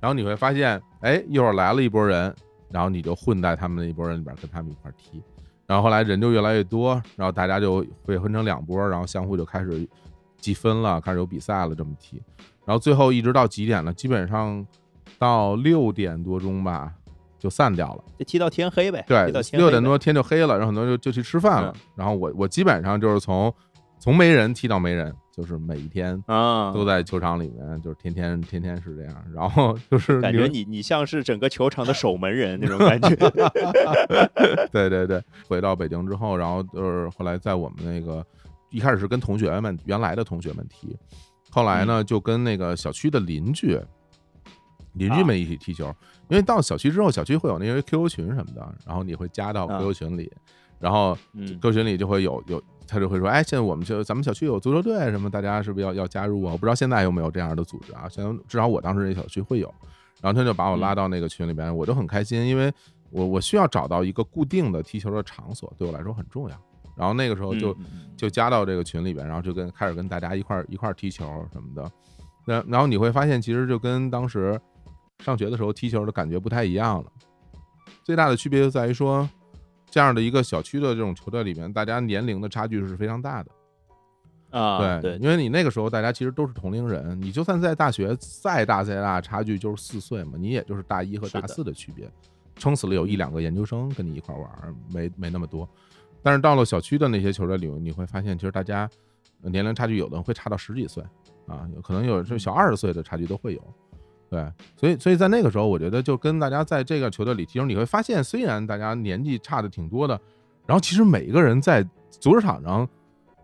[0.00, 2.34] 然后你会发现，哎，一会儿来了一波人，
[2.70, 5.22] 然后你就混在他们那一波人里边，跟他们一块踢。
[5.66, 9.88] 然后后来人就越来越多，然后大家就会分成两波，然后相互就开始
[10.38, 12.22] 积分了，开始有比赛了，这么踢。
[12.64, 13.92] 然后最后一直到几点呢？
[13.92, 14.64] 基本上
[15.18, 16.92] 到六点多钟吧，
[17.38, 18.04] 就散掉了。
[18.18, 19.04] 就踢到天黑呗。
[19.06, 21.74] 对，六点多天就黑了，然后很多人就就去吃饭了。
[21.94, 23.52] 然后我我基本上就是从
[23.98, 25.14] 从没人踢到没人。
[25.36, 33.14] 就是每一天啊都在球场里面，就是天天天天是这样，然后就是感觉你你像是整个球场的守门人那种感觉。
[34.72, 38.24] 对对对，回到北京之后，然后就是后来在我们那个
[38.70, 40.96] 一开始是跟同学们原来的同学们踢，
[41.50, 43.78] 后来呢就跟那个小区的邻居
[44.94, 45.94] 邻居们一起踢球，
[46.30, 50.32] 因为到小区之后，小区会有那些 QQ 群什么的，然后你会加到 QQ 群里，
[50.80, 52.62] 然后 QQ 群里就会有有。
[52.86, 56.52] 他就会说：“哎，现在我们就咱们小区有足球队什么，大家是不是要要加入啊？
[56.52, 58.08] 我不知道现在有没有这样的组织啊。
[58.08, 59.72] 现在至少我当时这小区会有。
[60.22, 62.72] 然后他就把我拉到那个群里边，我就很开心，因为
[63.10, 66.56] 我我需要找到一个固定的踢球的场所，对我来说很重要。
[66.96, 67.76] 然后那个时候就
[68.16, 71.90] 就加到这个群里边，然后就跟开始跟大家一块一块踢球什么的。
[72.46, 74.58] 那然后你会发现，其实就跟当时
[75.22, 77.12] 上学的时候踢球的感觉不太一样了。
[78.02, 79.28] 最大的区别就在于说。”
[79.96, 83.50] 这样的一个小区的这种球队里面，大家年龄的差距是非常大的
[84.50, 85.00] 啊。
[85.00, 92.12] 对，因为你那个时候大家其实都是同龄人，你就算在大学再大再大，差距就是四岁嘛，你也就是大一和大四的区别，
[92.56, 95.66] 撑死了有一两个研究生跟你一块玩，没没那么多。
[96.22, 98.86] 但是到了小区的那些球队里，你会发现其实大家
[99.40, 101.02] 年龄差距有的会差到十几岁
[101.46, 103.74] 啊，有可能有这小二十岁的差距都会有。
[104.36, 110.20] 对，所以所以在那个时候，我觉得就跟大家在这个球队里踢球，你会发现，虽然大家年纪差的挺多的，
[110.66, 112.86] 然后其实每一个人在足球场上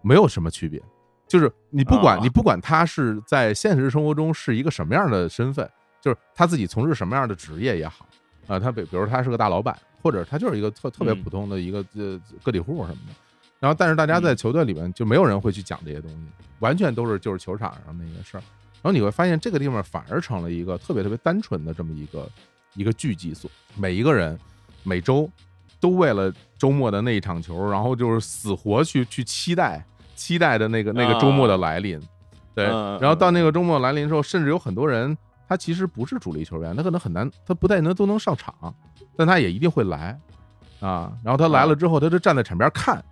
[0.02, 0.82] 没有什么区别，
[1.26, 5.66] 就是你不管你不管他是在现实生活中是一个什么样的身份，
[6.00, 8.06] 就是他自己从事什么样的职业也好
[8.46, 13.14] 啊，他比比如他是个大老板，或者他就是一个特特别普通的一个呃个体户什么的。
[13.58, 16.16] 然后，但是大家在球队里面就没有人会去讲这些东西，
[16.58, 18.42] 完全都是就是球场上那些事儿。
[18.82, 22.28] 然后你会发现，这个地方反而成了一个特别特别单纯的这么一个
[22.74, 23.50] 一个聚集所。
[23.76, 24.38] 每一个人
[24.82, 25.30] 每周
[25.80, 29.84] 都为了周末的那一场球，然后就是死活去去期待。
[30.14, 32.00] 期待的那个那个周末的来临，
[32.54, 35.16] 对，然后到那个周末来临之后，甚至有很多人，
[35.48, 38.72] 他其实不是主力球员，他可能很难，他不太能都能上场，
[39.16, 40.16] 但他也一定会来
[40.78, 41.12] 啊。
[41.24, 43.02] 然后他来了之后，他就站在场边看，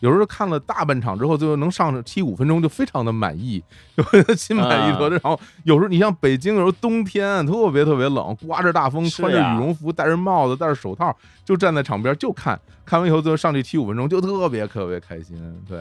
[0.00, 3.62] 有时候看了大半场之后，最后能上踢五分钟，就非常的满意，
[3.96, 4.04] 就
[4.36, 5.08] 心满意足。
[5.08, 15.36] 然后有时候你像北京，有时候冬天特别特别冷，刮着大风，穿着羽绒服，戴着帽子，戴着手套，就站在场边就看，看完以后最后上去踢五分钟，就特别特别开心，
[15.68, 15.80] 对。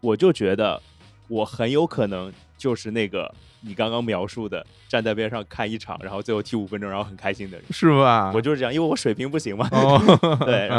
[0.00, 0.80] 我就觉得，
[1.26, 3.34] 我很有可能就是那个
[3.66, 8.30] 你刚刚描述的站在边上看一场，然后最后踢五分钟，然后很开心的人，是吧？
[8.32, 9.68] 我就是这样，因为我水平不行嘛。
[10.46, 10.70] 对，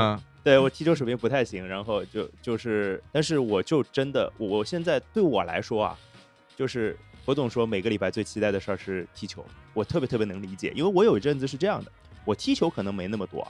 [0.42, 5.98] 对我踢球水平不太行，然后就就是，但是我就真的，我现在对我来说啊，
[6.56, 11.92] 就是何总说每个礼拜最期待的事儿是踢球，我特别特别能理解，因为我有一阵子是这样的，
[12.24, 13.46] 我踢球可能没那么多，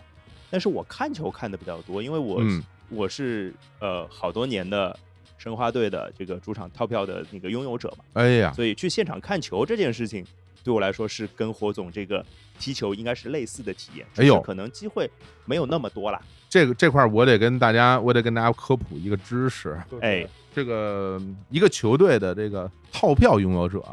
[0.50, 2.42] 但是我看球看的比较多，因为我
[2.90, 4.98] 我是呃好多年的。
[5.38, 10.26] 申花队的这个主场套票的那个拥有者嘛，哎呀，所以去现场看球这件事情，
[10.64, 12.26] 对我来说是跟火总这个
[12.60, 14.06] 踢球应该是类似的体验。
[14.16, 15.10] 哎呦，可能机会
[15.46, 16.20] 没有那么多了。
[16.50, 19.80] 这个这块我得跟大家，我得跟大家科普一个知识。
[20.02, 23.84] 哎，这个一个球队的这个套票拥有者，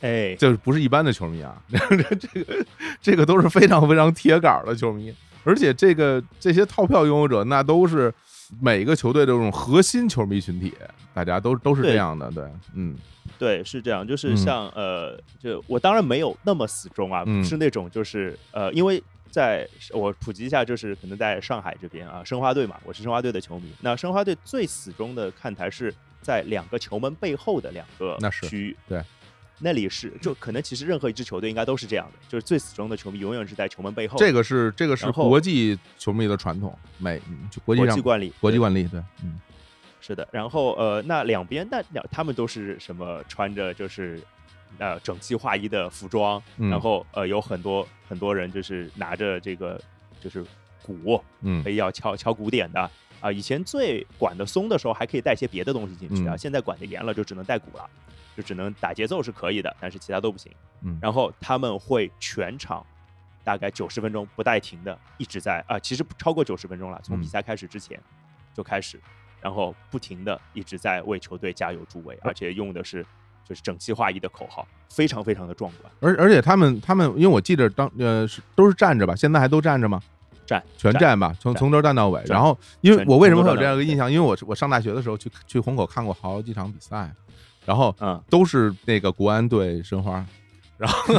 [0.00, 2.66] 哎，就是不是一般的球迷啊， 这个
[3.02, 5.14] 这个都是非常非常铁杆的球迷，
[5.44, 8.12] 而且这个这些套票拥有者那都是。
[8.60, 10.74] 每个球队的这种核心球迷群体，
[11.12, 12.44] 大家都都是这样的，对，
[12.74, 12.96] 嗯，
[13.38, 29.02] 对，是这样，就是像呃，就我当然没有那么死忠啊，是那种就是呃，因为在我普及一下，就是可能在上海这边啊，申花队嘛，我是申花队的球迷，那申花队最死忠的看台是在两个球门背后的两个区域，对。
[29.60, 34.16] 那里是，就可能其实任何一支球队应该都是这样的，就是最死忠的球迷永远是在球门背后。
[34.18, 37.20] 这个是这个是国际球迷的传统，美
[37.64, 39.40] 国际惯例，国际惯例，对，嗯，
[40.00, 40.26] 是的。
[40.30, 43.22] 然后呃，那两边那两他们都是什么？
[43.28, 44.22] 穿着就是
[44.78, 49.80] 呃整齐划一的服装，然后呃有很多很多人就是拿着这个
[50.20, 50.44] 就是
[50.82, 52.90] 鼓，嗯，要敲敲鼓点的
[53.20, 53.32] 啊。
[53.32, 57.90] 以前最管的松的时候还可以带些别的东西进去啊，现在管的严了，就只能带鼓了。
[58.38, 60.52] 就只能打节奏是可以的，但是其他都不行。
[60.82, 62.86] 嗯，然后他们会全场
[63.42, 68.00] 大概九十分钟不带停的一直在啊，其实超过九十分钟了，从比赛开始之前
[68.54, 69.00] 就开始，
[69.40, 73.04] 然后不停的一直在为球队加油助威，而且用的是
[73.44, 75.92] 就是整齐划一的口号，非常非常的壮观。
[75.98, 80.00] 而而且他们他们，因为我记得当呃是都是站着吧，现在还都站着吗？
[80.46, 82.22] 站全站吧，从从头站到尾。
[82.26, 84.08] 然后因为我为什么会有这样一个印象？
[84.10, 87.12] 因为我我上大学的时候去去虹口看过好几场比赛。
[87.68, 90.24] 然后，嗯，都是那个国安队申花，
[90.78, 91.14] 然后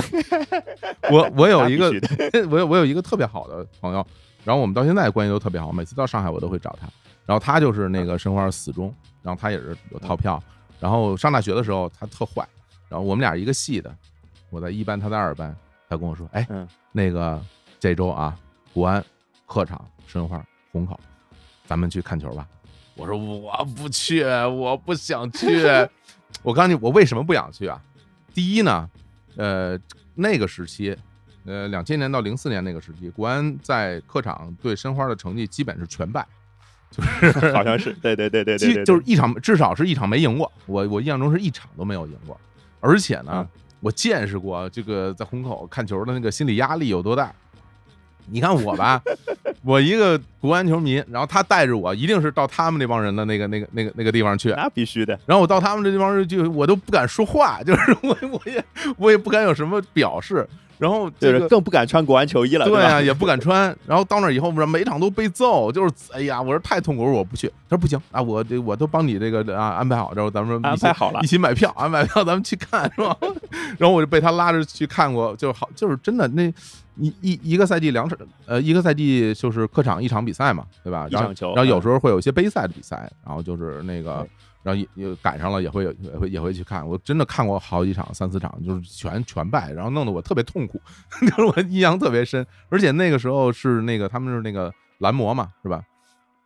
[1.14, 1.92] 我我有一个
[2.50, 4.04] 我有我有一个特别好的朋友，
[4.44, 6.88] 然后我们到现在关系都特别好，每次到上海我都会找他，
[7.28, 8.92] 然后他就是那个申花死忠，
[9.22, 10.42] 然后他也是有套票，
[10.80, 12.44] 然后上大学的时候他特坏，
[12.90, 13.96] 然后我们俩一个系的，
[14.50, 15.56] 我在一班，他在二班，
[15.88, 16.48] 他跟我说，哎，
[16.92, 17.40] 那个
[17.80, 18.36] 这周啊，
[18.74, 19.06] 国安
[19.46, 21.00] 客场申花虹口，
[21.68, 22.48] 咱们去看球吧。
[22.96, 25.48] 我说我不去，我不想去。
[26.42, 27.82] 我告诉你，我为什么不想去啊？
[28.34, 28.90] 第一呢，
[29.36, 29.78] 呃，
[30.16, 30.96] 那个时期，
[31.46, 36.26] 呃，两千年到零四年那个时期，国安在客场对申花的成绩基本是全败，
[36.90, 40.52] 就是 好像是对对对对对，就是一场至少是一场没赢过。
[40.66, 42.40] 我我印象中是一场都没有赢过，
[42.80, 43.48] 而且呢，
[43.80, 47.34] 我见识过这个在虹口看球的那个心理压力有多大。
[48.32, 49.02] 你看我吧，
[49.64, 54.50] 我一个国安球迷，然后他带着我，一定是到他们那帮人的那个、那个、那个、那个地方去。
[54.52, 55.18] 那必须的。
[55.26, 58.64] 然后我到他们这地方就我都不敢说话，就是 我我也
[58.98, 60.48] 我也不敢有什么表示。
[60.78, 63.76] 然后就是更不敢穿国安球衣了，对啊，也不敢穿。
[63.86, 67.50] 然后到那以后，不是每场都被揍，就是哎呀，我说太痛苦，我不去。
[67.70, 73.14] 他说不行啊，我这我都帮你这个啊安排好，然后咱们安排好了，一起买票，安排票，咱们去看，是吧？
[73.78, 76.50] 然后我就被他拉着去看过，就好，就是真的那
[77.00, 81.08] 一一一个赛季两场，呃，一个赛季就是客场一场比赛嘛，对吧？
[81.08, 84.28] 一场球，然后有时候会有一些杯赛的比赛，然后就是那个。
[84.62, 86.86] 然后也也赶上了，也会有也会也会去看。
[86.86, 90.80] 我真的看过好几场，三四场，就是全全败，然后弄得我特别痛苦，
[91.22, 92.46] 就是我印象特别深。
[92.68, 95.82] 而且那个时候是那个他们是那个蓝魔嘛，是吧？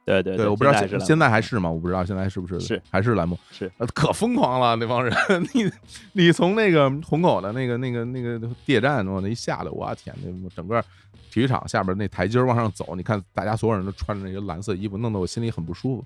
[0.05, 1.69] 对对对，我不知道现现在还是吗？
[1.71, 5.15] 我不知道现在是不是是还是栏目是可疯狂了那帮人，
[5.53, 5.71] 你
[6.11, 10.83] 你从那个虹口的那个那个那个地铁站往那一下来，我天，那整个
[11.31, 16.05] 体育场下边那台阶往上走，你看大家所有人都穿着那个蓝色衣服，弄得我心里很不舒服。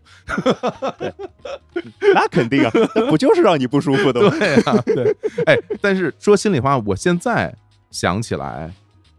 [2.13, 2.71] 那肯定啊，
[3.09, 4.29] 不就是让你不舒服的 吗？
[4.37, 5.17] 对啊，对。
[5.47, 7.51] 哎，但是说心里话，我现在
[7.89, 8.71] 想起来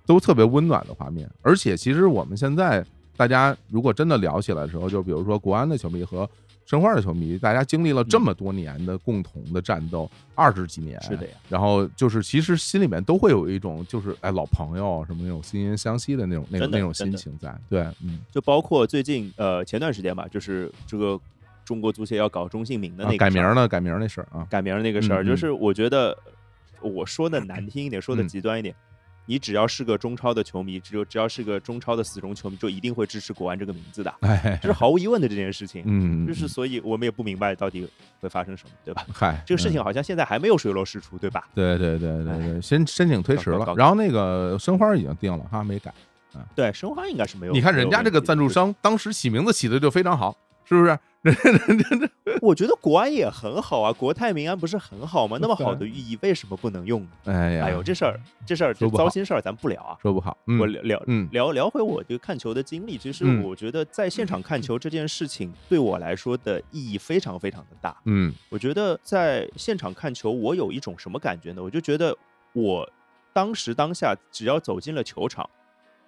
[0.07, 2.85] 都特别温暖的画面，而且其实我们现在。
[3.19, 6.29] 大家如果真的聊起来的时候，就比如说国安的球迷和
[6.65, 11.33] 申花的球迷，大家经历了这么多年的共同的战斗，二十几年，是的呀。
[11.49, 17.53] 然后就是其实心里面都会有一种就是哎老朋友什么那种惺惺相惜的那种那种那种心情在。
[17.69, 21.19] 对，嗯，就包括最近呃前段时间吧，就是这个
[21.65, 26.17] 中国足协要搞中性名的那个改名呢，改名那事儿啊，改名那个事儿，就是我觉得
[26.81, 28.73] 我说的难听一点，说的极端一点。
[29.29, 34.15] 你只要是个中超的球迷，只有只要是个中超的死忠球迷，就一定会支持国安这个名字的，
[34.63, 35.83] 这是毫无疑问的这件事情。
[35.85, 37.87] 嗯，就是所以我们也不明白到底
[38.21, 39.05] 会发生什么，对吧？
[39.13, 41.47] 嗨，这个事情好像现在还没有水落石出，对吧？
[41.55, 45.93] 对对对对对，先申请推迟了，然后那个申花已经定了，哈，没改。
[46.35, 47.53] 嗯，对，申花应该是没有。
[47.53, 50.35] 你看人家这个赞助商当时起名字起的就非常好。
[50.65, 50.99] 是不是？
[52.41, 55.37] 我觉得国安也很好啊，国泰民安不是很好吗？
[55.41, 57.09] 那么好的寓意为什么不能用呢？
[57.25, 60.37] 哎呀，哎呦，这事儿这事儿这糟心事儿咱不聊啊，说不好。
[60.61, 61.03] 我聊聊
[61.33, 62.97] 聊聊回我这个看球的经历。
[62.97, 67.97] 其实我觉得在现场看球这件事情对我来说的意义非常非常的大。
[68.05, 71.63] 嗯，我觉得在现场看球，我有一种什么感觉呢？
[71.63, 72.17] 我就觉得
[72.53, 72.89] 我
[73.33, 75.49] 当时当下只要走进了球场。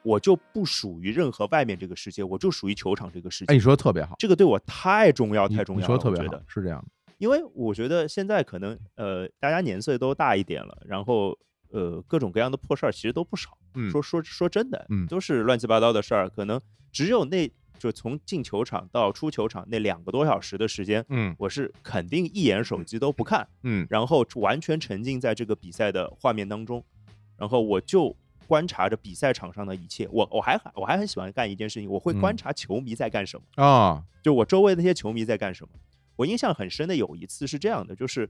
[0.02, 3.52] 我就不属于任何外面这个世界，我就属于球场这个世界。
[3.52, 5.80] 哎，你说的特别好，这个对我太重要，太重要。
[5.80, 6.88] 你说的特别好，是这样的。
[7.18, 11.36] 因为我觉得现在可能呃，大家年岁都大一点了，然后
[11.68, 13.50] 呃，各种各样的破事儿其实都不少。
[13.74, 16.30] 嗯，说说说真的，嗯，都是乱七八糟的事儿。
[16.30, 16.58] 可能
[16.90, 26.82] 只有那就从进球场到出球场那两个多小时的时间，嗯，我是肯定一眼手机都不看，嗯，然后完全沉浸在这个比赛的画面当中，
[27.36, 28.16] 然后我就。
[28.50, 35.70] 观察着比赛场上的一切，我我还我还很喜欢干一件事情，我会观察球迷在干什么啊，就我周围那些球迷在干什么。
[36.16, 38.28] 我印象很深的有一次是这样的，就是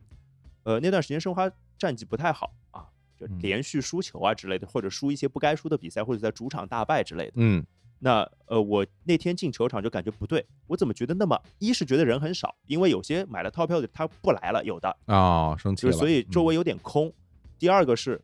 [0.65, 2.85] 呃那段时间申花战绩不太好啊，
[3.17, 7.33] 就连续输球啊之类的，或者输一些不该输的比赛，或者在主场大败之类的。
[7.37, 7.65] 嗯，
[8.01, 17.11] 那呃我那天进球场就感觉不对，我怎么觉得那么一是觉得人很少，因为有些买了套票的他不来了，有的啊生气了，所以周围有点空。
[17.59, 18.21] 第二个是。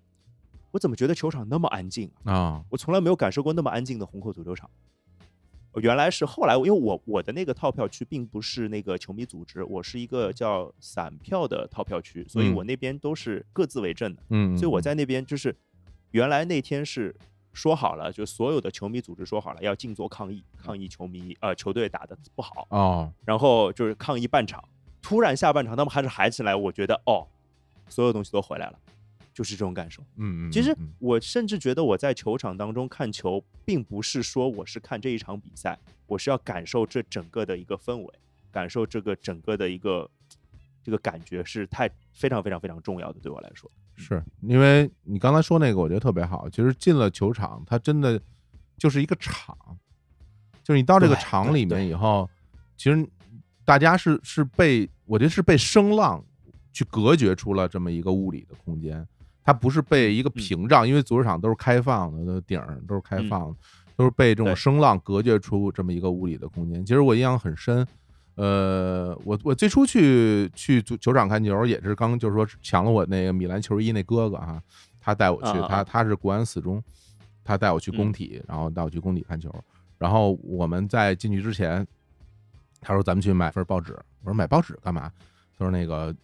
[0.76, 2.62] 我怎么觉得球场那么安静啊？
[2.68, 4.70] 我从来没有感受过那么安静的虹口足球场。
[5.76, 14.22] 原来是后来，因为我我的那个套票区并不是那个球迷组织，我是一个叫散票的套票区，所以我那边都是各自为政的。
[14.28, 15.54] 嗯，所以我在那边就是
[16.10, 17.14] 原来那天是
[17.54, 24.62] 说好了，就所有的球迷组织说好了要静坐抗议，抗议球迷呃球队打的不好哦，然后就是抗议半场，
[25.00, 27.26] 突然下半场他们还是嗨起来，我觉得哦，
[27.88, 28.78] 所有东西都回来了。
[29.36, 38.14] 就是这种感受，嗯嗯，其实我甚至觉得我在球场当中看球，并不是说我是看这一场比赛，我是要感受这整个的一个氛围，
[38.50, 40.10] 感受这个整个的一个
[40.82, 46.48] 这个感觉是太非常非常非常重要的，对我来说，是因为你刚才说那个，我觉得特别好。
[46.48, 48.18] 其实进了球场，它真的
[48.78, 49.54] 就是一个场，
[50.64, 52.26] 就是你到这个场里面以后，
[52.74, 53.06] 其实
[53.66, 56.24] 大家是是被我觉得是被声浪
[56.72, 59.06] 去隔绝出了这么一个物理的空间。
[59.46, 63.56] 它不是被一个屏障，因为足球场都是开放的，那顶儿都是开放的，
[63.94, 66.84] 都是被这种声浪隔绝出这么一个物理的空间。
[66.84, 67.86] 其实我印象很深，
[68.34, 74.60] 呃，我我最初去去足球场看球也是刚就是说抢了我那个米兰球衣那哥哥啊，
[75.00, 76.82] 他带我去，他他是国安四中，
[77.44, 79.48] 他带我去工体，然后带我去工体看球，
[79.96, 81.86] 然后我们在进去之前，
[82.80, 83.92] 他说咱们去买份报纸，
[84.24, 85.08] 我说买报纸干嘛？
[85.58, 86.14] 他说那个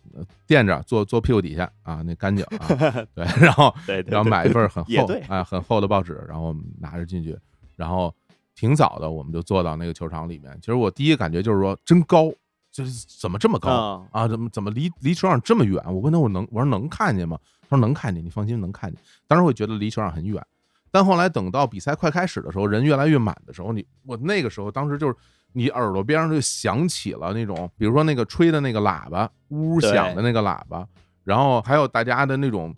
[0.46, 2.68] 垫着坐坐屁股底下啊，那干净啊，
[3.14, 3.74] 对，然后
[4.06, 7.34] 然后买一份很 厚啊很厚的报纸，然后拿着进去，
[7.74, 8.14] 然后
[8.54, 10.54] 挺早的我们就坐到那个球场里面。
[10.60, 12.30] 其实我第一感觉就是说真高，
[12.70, 14.28] 就是怎么这么高啊？
[14.28, 15.82] 怎么怎么离离球场这么远？
[15.86, 17.38] 我问他我能我说能看见吗？
[17.62, 19.00] 他说能看见，你放心能看见。
[19.26, 20.46] 当时会觉得离球场很远，
[20.90, 25.16] 但后来等到比赛快开始的时候，人越来越满的时候，你我那个时候当时就是。
[25.54, 30.86] 你耳朵边上就响起了那种，比如说那个吹的那个喇叭，呜呜响的那个喇叭，
[31.24, 32.74] 然后还有大家的那种，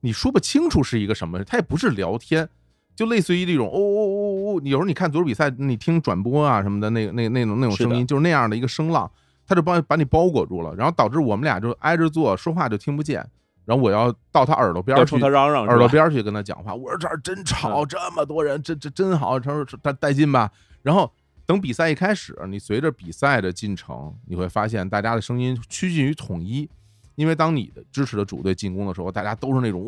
[0.00, 2.48] 你说不清楚是一个什么，它也不是聊天，
[2.96, 9.10] 就类似于这种哦哦哦哦，有时候你看足球比赛，你听转播啊什么的，那个那那种那种声音，就是那样的一个声浪，
[9.46, 13.24] 它就帮把你包裹住了，然后导致我们俩就挨着坐，说话就听不见，
[13.64, 20.50] 然后我要到他耳朵边去，他嚷嚷，耳朵边去跟他讲话，我说这儿真吵，这么多人，这这真好，他说他带劲吧，
[20.82, 21.12] 然后。
[21.46, 26.68] 等比赛一开始，你随着比赛的进程，你会发现大家的声音趋近于统一，
[27.14, 29.80] 因为当你的支持的主队进攻的时候，大家都是那种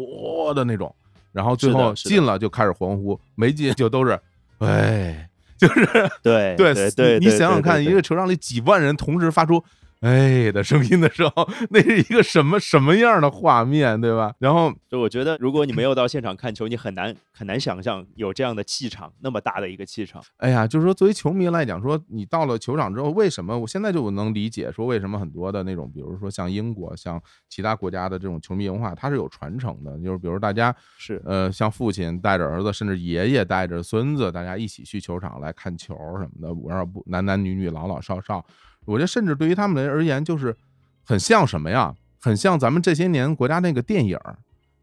[0.47, 0.95] 哇的那种，
[1.33, 4.19] 然后最后进了就开始欢呼，没进就都是
[4.61, 9.63] 哎，就是对对对，你想想看，一个球场里几万人同时发出。
[10.01, 14.33] 哎的声音的时候，那是一个什么什么样的画面，对吧？
[14.39, 20.23] 然后就我觉得，如果你没有到现场看球，你很难很难想象有这样的气场，那么大的一个气场。
[20.37, 29.99] 哎呀，就是说，作为球迷来讲，说你到了球场之后，为什么我现在就能理解说为什么很多的那种，比如说像英国、像其他国家的这种球迷文化，它是有传承的。
[29.99, 38.47] 就是比如大家是呃，像父亲带着儿子，甚至爷爷带着孙子，大家一起去球场来看球什么的，然后不男男女女、老老少少。
[38.93, 40.57] 我觉得，甚至对于他们来而言，就是
[41.05, 41.95] 很像什么呀？
[42.21, 44.19] 很像咱们这些年国家那个电影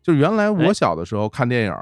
[0.02, 1.76] 就是原来我小的时候看电影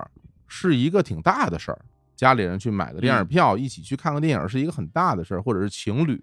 [0.47, 1.79] 是一个挺大的事儿，
[2.15, 6.19] 家里人去买个电影票，一起去看个电影是一个很大的事儿，或者是情侣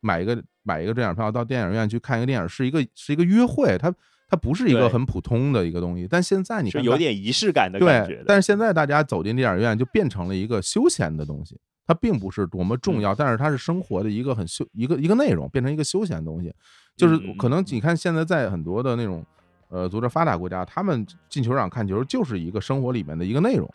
[0.00, 3.94] 买一个买一个电影票到电影院去看一个电影是一个是一个约会，它
[4.28, 6.08] 它不是一个很普通的一个东西。
[6.10, 8.24] 但现在你是有点仪式感的感觉。
[8.26, 11.60] 但是现在大家走进电影院就变成了一个休闲的东西。
[11.86, 16.52] 它并不是多么重要，但是它是生活的一个很休一个一个内容，变成一个休闲的东西。
[16.96, 19.24] 就是可能你看现在在很多的那种
[19.68, 23.68] 呃，足着发达国家，他们进球场看球就是一个生活里面的一个内容。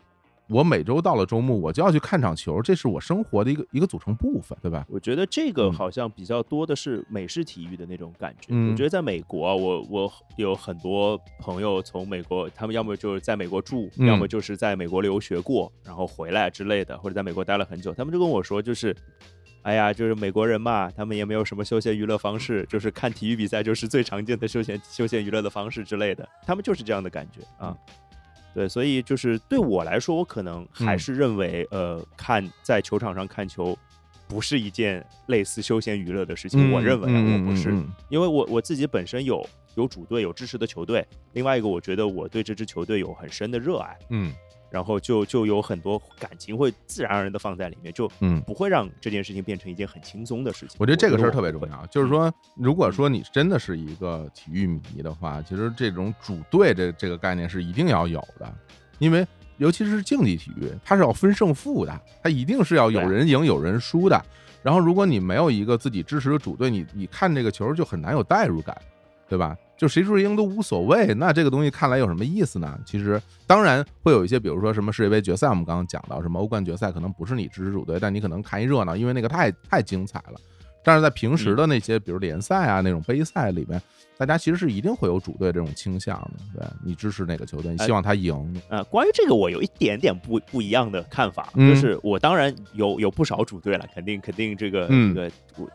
[0.49, 4.85] 我每周到了周末，我就要去看场球，这是我生活的一个一个组成部分，对吧？
[4.89, 8.53] 我觉得这个好像比较多的是美式体育的那种感觉。
[8.69, 18.95] 我觉得在美国，我我有很多朋友从美国，他们要么就是在美国住，要么就是在美国留学过，然后回来之类的，或者在美国待了很久，他们就跟我说，就是，
[19.63, 27.77] 哎呀，就是美国人嘛，他们也没有什么休闲娱乐方式，就是看体育比赛就是最常见的休闲休闲娱乐的方式之类的，他们就是这样的感觉啊。
[28.57, 33.77] 对，所以就是对我来说，我可能还是认为，呃，看在球场上看球，
[34.27, 36.71] 不是一件类似休闲娱乐的事情。
[36.71, 37.69] 我认为我不是，
[38.09, 41.05] 因为我我自己本身有有主队，有支持的球队。
[41.33, 43.95] 另外一个，我觉得我对这支球队有很深的热爱。
[44.09, 44.33] 嗯。
[44.77, 50.75] 然后就就有很多感情会自然而然的放在里面，就嗯不会让这件事情变成一件很轻松的事情。
[50.77, 58.53] 我觉得这个事儿特别重要，就是说，如果说你真的是一个体育迷的话，其实这种主队这这个概念是一定要有的，
[58.99, 59.25] 因为
[59.57, 64.23] 尤其是竞技体育，它是要分胜负的，它一定是要有人赢有人输的。
[64.61, 68.79] 然后如果你没有一个自己支持的主队，你你看这个球就很难有代入感，
[69.27, 69.57] 对吧？
[69.77, 72.77] 就谁输谁赢都无所谓，那这个东西看来有什么意思呢？
[72.83, 80.39] 其实当然会有一些，比如说什么世界杯决赛，我们刚刚讲到什么欧冠决赛，可能不是你支持主队，但你可能看一热闹，因为那个太太精彩了。
[80.87, 83.81] 但是在平时的那些，比如联赛啊那种杯赛里面，
[84.17, 86.17] 大家其实是一定会有主队这种倾向
[86.53, 86.61] 的。
[86.61, 88.61] 对你支持哪个球队，你希望他赢。
[88.69, 95.31] 呃，关于这个，我有一点点不不一样的看法，就是我当然有有不少主队了，肯定肯定这个这个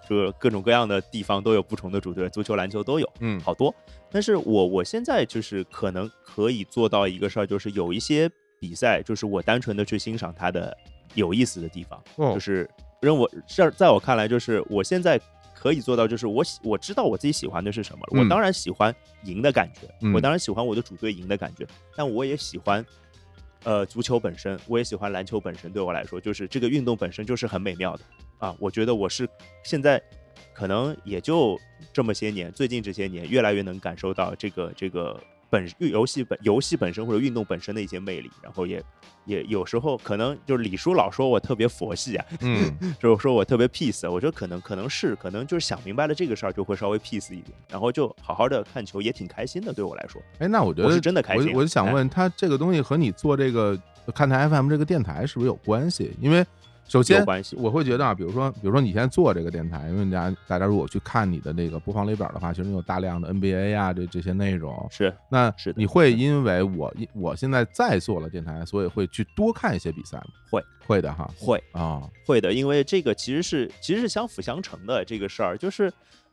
[0.08, 3.74] 这个各种各样的地方都有不同的主队，足球、篮球都有，嗯，好多。
[4.10, 10.74] 但是我我现在就是可能可以做到一个事儿，就是有一些比赛，就是我单纯的去欣赏它的
[11.12, 12.66] 有意思的地方，就是。
[13.02, 15.20] 认我这在我看来，就是我现在
[15.54, 18.06] 可以做到，就是我喜我知道我自己喜欢的是什么。
[18.12, 18.94] 我当然喜欢
[19.24, 22.84] 赢的感觉，我当然喜欢我的主队赢的感觉，但我也喜欢，
[23.64, 25.72] 呃，足球本身，我也喜欢篮球本身。
[25.72, 28.04] 对我来说，就是这个运动本身就是很美妙的
[28.38, 28.56] 啊！
[28.60, 29.28] 我觉得我是
[29.64, 30.00] 现在
[30.54, 31.58] 可能也就
[31.92, 35.20] 这么些年，最近这些年越来越能感受到这个这个。
[35.52, 38.82] 本游戏本游戏本身或者运动本身的一些魅力，然后也
[39.26, 50.22] 也有时候可能就是李叔老说我特别佛系啊，嗯， 就是说我特别 peace，我觉得可能可能是可能就是想明白了这个事儿就会稍微 peace 一点，然后就好好的看球也挺开心的，对我来说。
[50.38, 51.52] 哎，那我觉得是真的开心。
[51.52, 53.78] 我就想问他这个东西和你做这个
[54.14, 56.16] 看台 FM 这个电台是不是有关系？
[56.18, 56.42] 因为。
[56.92, 57.24] 首先，
[57.56, 64.86] 我会觉得啊，比如说，比如说你现在做这个电台，因为大家大家如果去看你的那个播放列表的话，其实你有大量的 NBA 啊这这些内容。
[64.90, 70.24] 是，那是你会因为我我现在在做了电台，所以会去多看一些比赛吗？
[70.50, 75.90] 会，会的哈，会啊，会的，因为这个其实是其实是相辅相成的这个事儿，就是。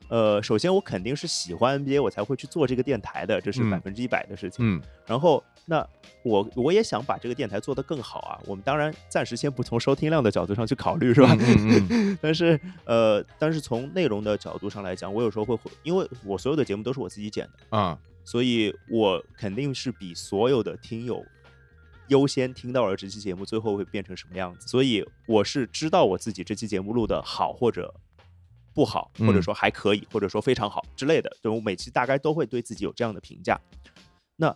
[0.07, 4.65] 呃，首先我肯定是喜欢 NBA，我才会去做这个电台的，这是百分之一百的事情。
[4.65, 5.87] 嗯，然后那
[6.23, 8.39] 我我也想把这个电台做得更好啊。
[8.47, 11.37] 我们当然暂时先不从收听量的角度上去考虑，是吧？
[12.19, 17.95] 但是呃，但是从内容的角度上来讲，我有时候会会，因为我所有的节目都是我自己剪的啊，
[18.25, 21.23] 所以我肯定是比所有的听友
[22.07, 24.67] 优先听到了这期节目最后会变成什么样子。
[24.67, 27.93] 所以我是知道我自己这期节目录的好或者。
[28.73, 33.59] 不好，或者说还可以，或者说非常好之类的，就我每期大概都会对自己有这样的评价。
[34.35, 34.55] 那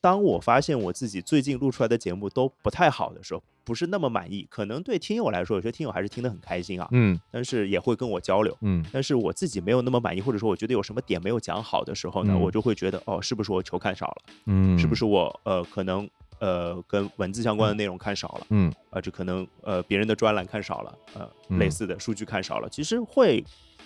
[0.00, 14.16] 当我发现我自己最近录出来的节目都不太好的时候，不是那么满意，可能对听友来说，有些听友还是听得很开心啊，嗯，但是也会跟我交流，嗯，但是我自己没有那么满意，或者说我觉得有什么点没有讲好的时候呢，我就会觉得哦，是不是我球看少了？
[14.46, 16.08] 嗯，是不是我呃可能
[16.40, 18.46] 呃跟文字相关的内容看少了？
[18.50, 23.44] 嗯，啊，这可能呃别人的专栏看少了，呃类似的数据看少了，其实会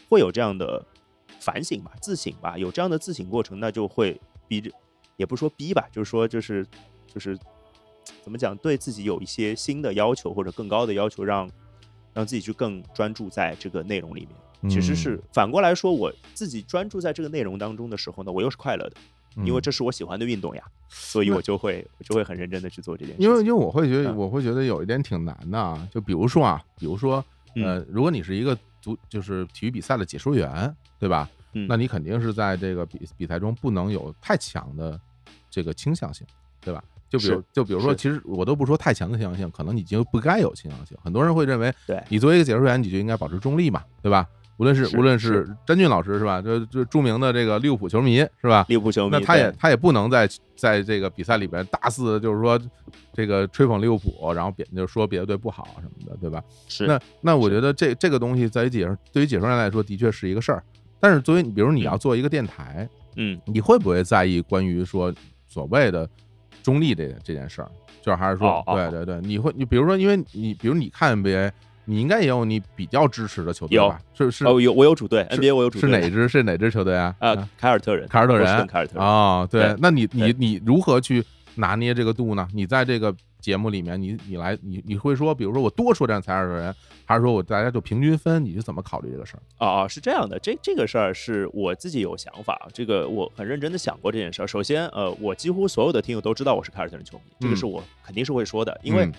[0.09, 0.83] 会有这样的
[1.39, 4.71] 反省吧，自省吧，有这样的自省过程，那就会逼着，
[5.17, 6.67] 也不说逼吧，就是说就是
[7.07, 7.39] 就是。
[8.23, 8.55] 怎么讲？
[8.59, 11.51] 对自己有一些新的要求或者更高的要求，让
[12.13, 14.71] 让自己去更专注在这个内容里面。
[14.71, 18.97] 其实是反过来说，我自己专注在这个内容当中的时候呢，我又是快乐的，
[19.45, 23.23] 因为这是我喜欢的运动呀，所以我就会我就会很认真的去做这件事。
[23.23, 27.25] 因为因为我会觉得我会觉得有一点挺难的啊，就比如说啊，比如说
[27.57, 31.29] 呃，如果你是一个足就是体育比赛的解说员，对吧？
[31.69, 35.01] 那你肯定是在这个比比赛中不能有太强的
[35.49, 36.27] 这个倾向性，
[36.61, 36.83] 对吧？
[37.09, 40.99] 就比如，就比如说，其实我都不说太强的倾向性，可能你就不该有倾向性。
[41.01, 44.29] 很多人会认为，对你作为一个解说员，你就应该保持中立嘛，对吧？
[44.57, 46.41] 无论是无论是詹俊老师是吧？
[46.41, 48.65] 就就著名的这个利物浦球迷是吧？
[48.69, 52.61] 利物浦球迷，那他也他也不能在在这个比赛里边大肆就是说
[53.13, 56.43] 这个吹捧利物浦，然后别就说别的队不好什么的，对吧？
[56.69, 56.87] 是。
[56.87, 60.63] 那那我觉得这这个东西在于解说对于解说员来说的确是一个事儿，
[61.01, 65.13] 但是作为比如你要做一个电台，嗯，你会不会在意关于说
[65.47, 66.09] 所谓的
[66.63, 67.71] 中立这这件事儿？
[68.03, 71.51] 就是还是说，对对对，你会你比如说，因为你比如你看 NBA，
[71.85, 74.01] 你应该也有你比较支持的球队吧？
[74.15, 76.29] 是是哦，有我有主队 NBA，我有主队是哪支？
[76.29, 77.15] 是哪支球队啊？
[77.19, 81.25] 啊，凯尔特人，凯尔特人，凯尔特人啊，对，那你你你如何去
[81.57, 82.49] 拿捏这个度呢？
[82.53, 83.15] 你在这个。
[83.45, 86.75] 节目里面，你你来你你会说，比如说我多说点凯尔特人，
[87.05, 88.43] 还是说我大家就平均分？
[88.43, 89.43] 你是怎么考虑这个事儿？
[89.59, 94.47] 啊啊，是这样的，这这个事儿是我自己有想法，这个我很认真的想过这件事儿。
[94.47, 99.13] 首先，呃，我几乎所有的听友都知道我是凯尔特人球迷，这个是我肯定是会说的，因为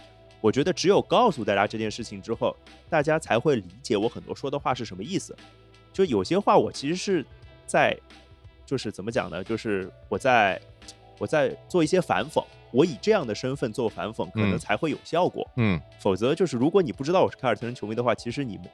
[0.45, 2.55] 我觉得只有告诉大家这件事情之后，
[2.87, 5.35] 大家才会理解我很多说的话是什么意思。
[5.91, 7.25] 就有些话我其实是
[7.65, 7.97] 在，
[8.63, 9.43] 就是怎么讲呢？
[9.43, 10.61] 就是我在
[11.17, 12.43] 我在做一些反讽。
[12.69, 15.49] 我以这样的身份做反讽，可能才会有效果。
[15.55, 18.67] 嗯，否则就是如果你不知道我是凯尔特人球迷的话，其实你们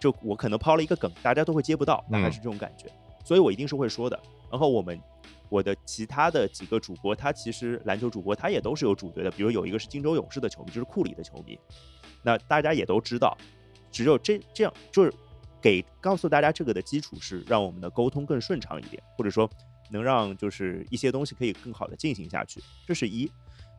[0.00, 2.86] 就我可能抛了一个梗，大家都会接不到，大概是这种感觉。
[3.22, 4.18] 所以我一定是会说的。
[4.50, 4.98] 然后我们
[5.48, 11.58] 我的其他的几个主播，他其实篮球主播他也都是有主队的，比如有一个是金州勇士的球迷，就是库里的球迷。
[12.22, 13.36] 那大家也都知道，
[13.90, 15.12] 只有这这样就是
[15.60, 19.48] 给告诉大家这个的基础是让我们的沟通更顺畅一点，或者说
[19.90, 22.62] 能让就是一些东西可以更好的进行下去。
[22.86, 23.30] 这是一。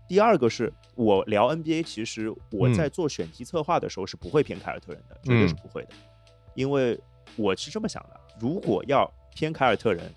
[0.07, 5.89] 第二个是我聊 NBA，其实我在做选题策划的时候是不会偏凯尔特人的，绝对是不会的，
[6.55, 6.99] 因为
[7.35, 10.11] 我是这么想的：如果要偏凯尔特人，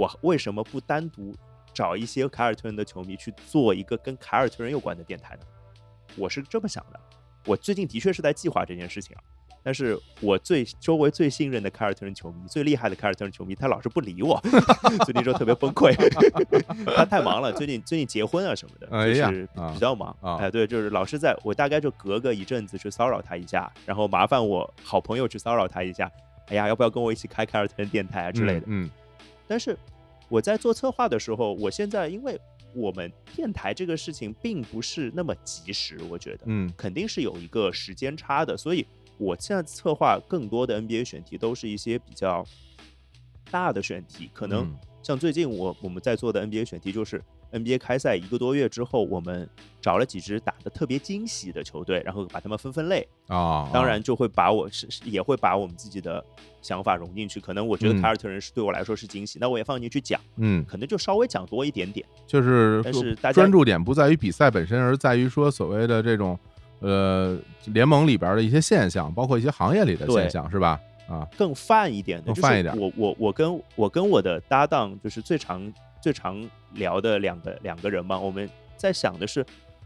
[0.00, 1.36] 我为什么不单独
[1.74, 5.42] 找一些凯尔特人的球迷去做一个跟凯尔特人有关的电台呢？
[6.16, 6.98] 我是这么想的。
[7.44, 9.20] 我最近的确是在计划这件事情啊。
[9.62, 14.40] 但是我最周围最信任的凯尔特人球迷，最厉害的凯尔特人球迷，他老是不理我，
[15.04, 15.94] 最近说特别崩溃，
[16.96, 26.10] 他太忙了，最近最近结婚啊什么的，就是比较忙，哎，对，就是老是在我大概就隔个一阵子去骚扰他一下，然后麻烦我好朋友去骚扰他一下，
[26.48, 28.88] 哎呀，要不要跟我一起开凯尔特人电台啊之类的，嗯，
[29.50, 29.76] 但是
[30.28, 32.40] 我在做策划的时候，我现在因为
[32.72, 38.86] 我们电台这个事情并不是那么及时，我觉得，嗯，肯定是有一个时间差的，所以。
[39.18, 42.42] 我现在策划更多的 NBA 选题，都是一些比较
[43.50, 47.22] 大的选题，可能像最近我我们在做的 NBA 选题，就是
[47.52, 49.48] NBA 开赛一个多月之后，我们
[49.80, 56.24] 找了几支打的特别惊喜的球队，然后把他们分分类啊，当然就会把我是也会把我们自己的
[56.62, 57.40] 想法融进去。
[57.40, 66.38] 可能我觉得凯尔特人是对我来说是惊喜，那我也放进去讲，嗯，可能就稍微讲多一点点，就是但是大家专注点不在于比赛本身，而在于说所谓的这种。
[66.82, 70.80] 呃，联盟里边的一些现象，包括一些行业里的现象，是吧？
[71.06, 72.74] 啊，更泛一点的，更泛一点。
[72.74, 75.70] 我我我跟我跟我的搭档，就是最常
[76.00, 78.18] 最常聊的两个两个人嘛。
[78.18, 79.44] 我们在想的是，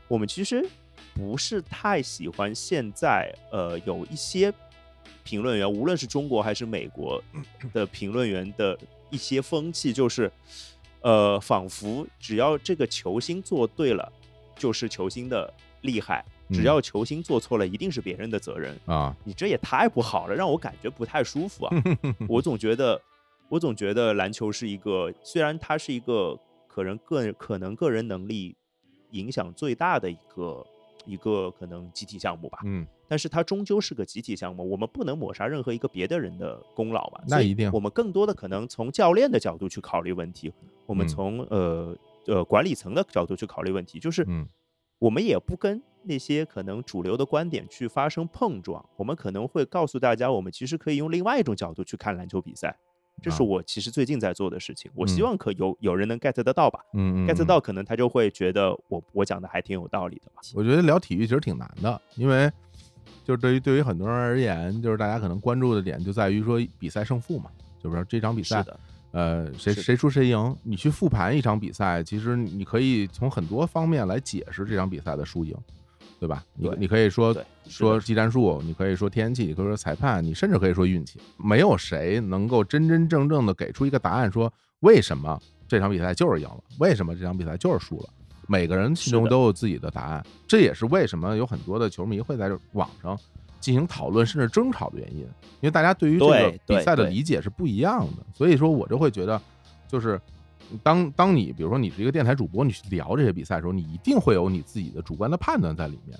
[0.08, 0.66] 我们其实
[1.14, 4.52] 不是太喜欢现在呃有一些
[5.22, 7.22] 评论员，无论是中国还是美国
[7.72, 8.78] 的评论员的
[9.10, 10.30] 一些风气，就是
[11.00, 14.12] 呃，仿佛只要这个球星做对了，
[14.56, 15.52] 就是球星的
[15.82, 16.24] 厉害。
[16.50, 19.16] 只要球星做错了，一定是别人的责任啊！
[19.24, 21.74] 你这也太不好了，让我感觉不太舒服啊！
[22.28, 23.00] 我总觉得，
[23.48, 28.56] 我总觉得篮球是一个，虽然它是一个可能个可能个人能力
[29.10, 30.66] 影响最大的一个
[31.04, 37.22] 一个可能集体项目吧，嗯，但是它终究是个集体项目，我们不能抹杀任何一个别的人的功劳吧？
[37.28, 40.52] 那一定，我们更多的可能从教练的角度去考虑问题，
[40.86, 44.26] 我们从呃呃管理层的角度去考虑问题，就是。
[45.00, 52.74] 我们也不跟那些可能主流的观点去发生碰撞，我们可能会告诉大家，我们其实可以用另外一种角度去看篮球比赛。
[53.22, 60.42] 这是我其实最近在做的事情，我希望可有有人能 get 得到吧，嗯，get 到可能他就会觉得我我讲的还挺有道理的吧。
[60.54, 62.50] 我觉得聊体育其实挺难的，因为
[63.24, 67.50] 就是对于对于很多人而言，就是大家可能关注的点就在于说比赛胜负嘛，
[67.82, 68.62] 就是说这场比赛，
[69.12, 75.56] 呃，谁谁输谁赢，你去复盘一场比赛，其实你可以从很多方面来解释这场比赛的输赢。
[76.20, 76.44] 对吧？
[76.54, 77.36] 你你可以说
[77.66, 81.20] 说技战术，你可以说天气，你可以说裁判，你甚至可以说运气。
[81.36, 85.38] 没有谁能够真真正正的给出一个答案，说为什么
[85.68, 88.08] 这场比赛就是赢了，为什么这场比赛就是输了。
[88.46, 93.18] 每个人心中都有自己的答案，这也是为什么有很多的球迷会在网上
[93.60, 95.20] 进行讨论，甚至争吵的原因。
[95.20, 99.40] 因为大家对于这个比赛的理解是不一样的，所以说我就会觉得，
[99.88, 100.20] 就是。
[100.82, 106.18] 当当你比如说你是一个电台主播，你去聊这些比赛的时候，你一定会有你自己的主观的判断在里面。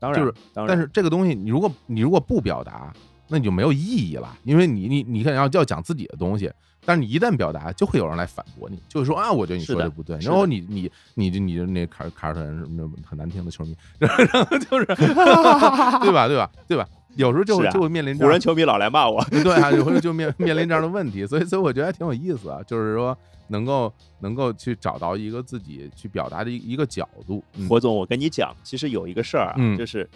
[0.00, 2.92] 当然，就是，但是这个东西，你如果你如果不表达，
[3.28, 4.36] 那你就没有意义了。
[4.42, 6.50] 因为你你你看要要讲自己的东西，
[6.84, 10.18] 但是你一旦表达，就会有人来反驳你，就会说啊，我觉得你说的不对。
[10.20, 14.86] 然后你你你就你就那卡卡尔特人什么很难听的球迷， 然后就是
[16.00, 16.88] 对吧对吧对吧？
[17.16, 23.16] 有时候就会就会面临湖人球迷老来骂我，对啊，有时候就面面临这样的问题，所以所以我觉得还挺有意思啊，就是说。
[23.52, 30.08] 能够能够去找到一个自己去表达的一一个角度，火总，我跟你讲，其实有一个事儿啊，就是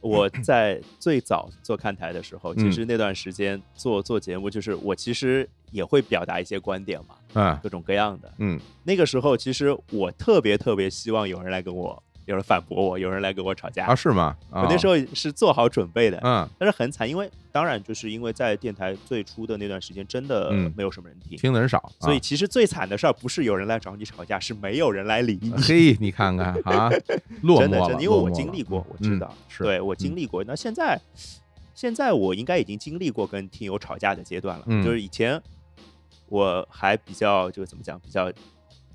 [0.00, 12.00] 我在最早做看台的时候，其实那段时间做做节目，就是我其实也会表达一些观点嘛，嗯，各种各样的，嗯，那个时候其实我特别特别希望有人来跟我。
[12.26, 13.94] 有人反驳我，有人来跟我吵架啊？
[13.94, 14.36] 是吗？
[14.50, 25.50] 我那时候是做好准备的，嗯，但是很惨，因为当然就是因为在电台最初的那段时间，真的没有什么人听，听的人少，所以其实最惨的事儿不是有人来找你吵架，是没有人来理你。
[25.56, 26.88] 嘿，你看看啊，
[27.42, 30.44] 落真的真的，因为我经历过，我知道，是对我经历过。
[30.44, 31.00] 那现在，
[31.74, 35.42] 现在我应该已经经历过跟听友吵架的阶段了，就是以前
[36.28, 38.30] 我还比较就怎么讲，比较。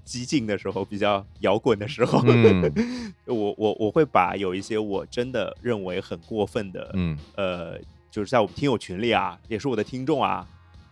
[0.08, 2.24] 激进的时候，比较摇滚的时候，
[3.28, 7.78] 我我我会把有一些我真的认为很过分的，嗯，呃，
[8.10, 10.48] 就是在我们听友群里啊，也是我的听众啊，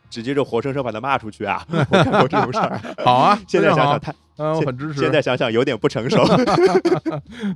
[0.09, 2.80] 直接就活生生把他骂出去啊， 我干过这种事儿。
[3.05, 4.99] 好啊，现在想想他，嗯，我很支持。
[4.99, 6.26] 现在想想有点不成熟。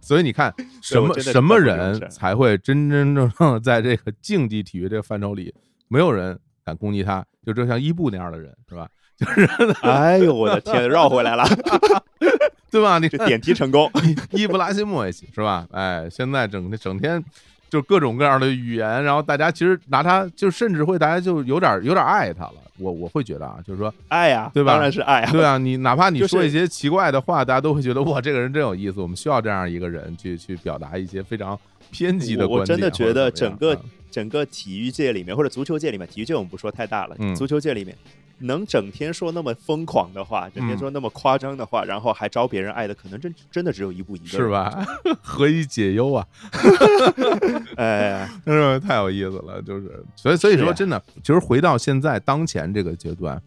[0.02, 5.54] 所以你看，什么什么人才会真真正正在这个竞技体育这个范畴里，
[5.90, 8.88] 没有人敢攻击他，就就像伊布那样的人，是吧？
[9.20, 9.48] 就是，
[9.82, 11.44] 哎呦，我的天， 绕回来了，
[12.72, 13.00] 对吧？
[13.00, 13.92] 你点题成功，
[14.32, 15.68] 伊布拉西莫维奇是吧？
[15.72, 17.24] 哎，现在整天整天
[17.70, 22.54] 就各种各样的语言，然后大家其实拿他，就甚至会大家就有点有点爱他了。
[22.78, 24.72] 我我会觉得啊，就是说爱呀，对吧？
[24.72, 25.58] 当然是爱呀，对啊。
[25.58, 29.02] 你哪怕你说一些奇怪的话，大家都会觉得哇，这个人真有意思。
[29.02, 31.60] 我们需要这样一个人去去表达一些非常
[31.92, 32.62] 偏激的观点。
[32.62, 33.78] 我真的觉得整个
[34.10, 37.94] 整个体育界里面，或者足球界里面，体育界我们不说太大了，足球界里面。
[38.40, 44.86] 能整天说那么疯狂的话，整天说那么夸张的话，然后还招别人爱的，可能真真的只有一步一个，是吧？
[45.22, 46.26] 何以解忧啊？
[47.78, 48.88] 哎，是吧？
[48.88, 53.42] 太有意思了，就是，所以所以说，真的，其实回到现在当前这个阶段，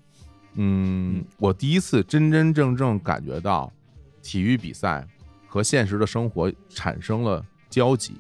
[0.55, 3.73] 嗯，我第一次真真正正感觉到
[4.23, 5.07] 体育比赛
[5.47, 8.15] 和现实的生活产生了交集。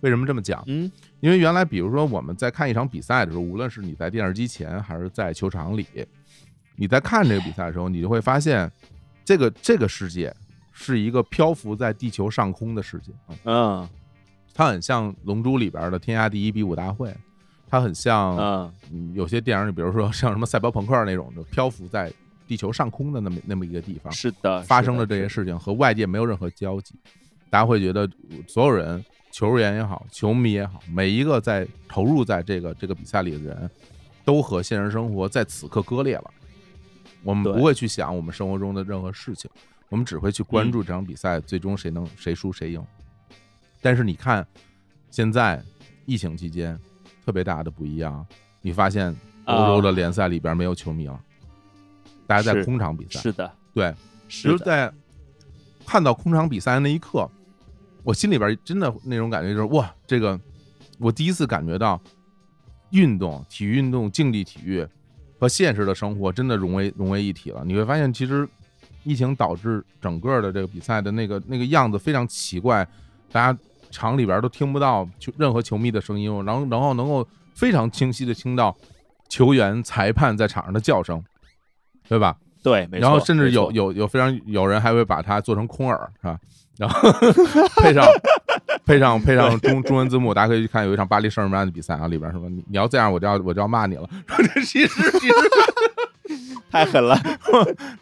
[0.00, 0.62] 为什么这么讲？
[0.66, 0.90] 嗯。
[1.24, 5.86] 因为原来，比如说我们在看一场比赛的时候，无论是你在电视机前还是在球场里，
[6.76, 8.70] 你在看这个比赛的时候，你就会发现，
[9.24, 10.30] 这个这个世界
[10.70, 13.10] 是一个漂浮在地球上空的世界。
[13.44, 13.88] 嗯，
[14.52, 17.16] 它很像《龙珠》里边的天下第一比武大会，
[17.70, 18.36] 它很像
[18.92, 22.12] 嗯有些电影里，比如说像什么赛博朋克那种的，漂浮在
[22.46, 24.12] 地球上空的那么那么一个地方。
[24.12, 26.94] 是的，发生了这些事情和外界没有任何交集，
[27.48, 28.06] 大家会觉得
[28.46, 29.02] 所有人。
[29.34, 33.68] 球员也好，球迷也好，每一个在投入在这个这个比赛里的人，
[34.24, 36.30] 都和现实生活在此刻割裂了。
[37.24, 39.50] 我们不会去想我们生活中的任何事情，
[39.88, 42.86] 我们只会去关注这场比赛最终谁能谁输谁赢。
[43.82, 44.46] 但是你看，
[45.10, 45.60] 现在
[46.06, 46.78] 疫情期间
[47.26, 48.24] 特别大的不一样，
[48.60, 49.12] 你发现
[49.46, 51.20] 欧洲的联赛里边没有球迷了，
[52.24, 53.18] 大家在空场比赛。
[53.18, 53.92] 是的，对，
[54.28, 54.92] 是在
[55.84, 57.28] 看到空场比赛的那一刻。
[58.04, 60.38] 我心里边真的那种感觉就是哇，这个
[60.98, 62.00] 我第一次感觉到
[62.90, 64.86] 运动、体育运动、竞技体育
[65.40, 67.64] 和现实的生活真的融为融为一体了。
[67.64, 68.48] 你会发现，其实
[69.02, 72.86] 疫情导致整个的这个比赛的那个那个样子非常奇怪，
[73.32, 73.58] 大家
[73.90, 78.76] 场里边都听不到球任何球迷的声音，然后然后能够非常清晰的听到
[79.28, 81.22] 球员、裁判在场上的叫声，
[82.08, 82.36] 对吧？
[82.62, 86.38] 对，然后甚至有有有非常有人还会把它做成空耳，是吧？
[86.76, 87.10] 然后
[87.82, 88.04] 配上
[88.84, 94.08] 配上配上中中文字幕，大家可以去看有一场巴黎圣日耳曼的比赛啊，里边什么你你要这样，我就要我就要骂你了。
[94.66, 95.34] 其实其实
[96.70, 97.16] 太狠了，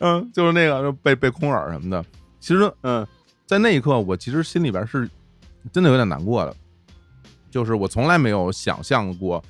[0.00, 2.02] 嗯，就是那个被被空耳什么的。
[2.40, 3.06] 其实嗯，
[3.46, 5.08] 在那一刻，我其实心里边是
[5.70, 6.54] 真的有点难过的，
[7.50, 9.42] 就是我从来没有想象过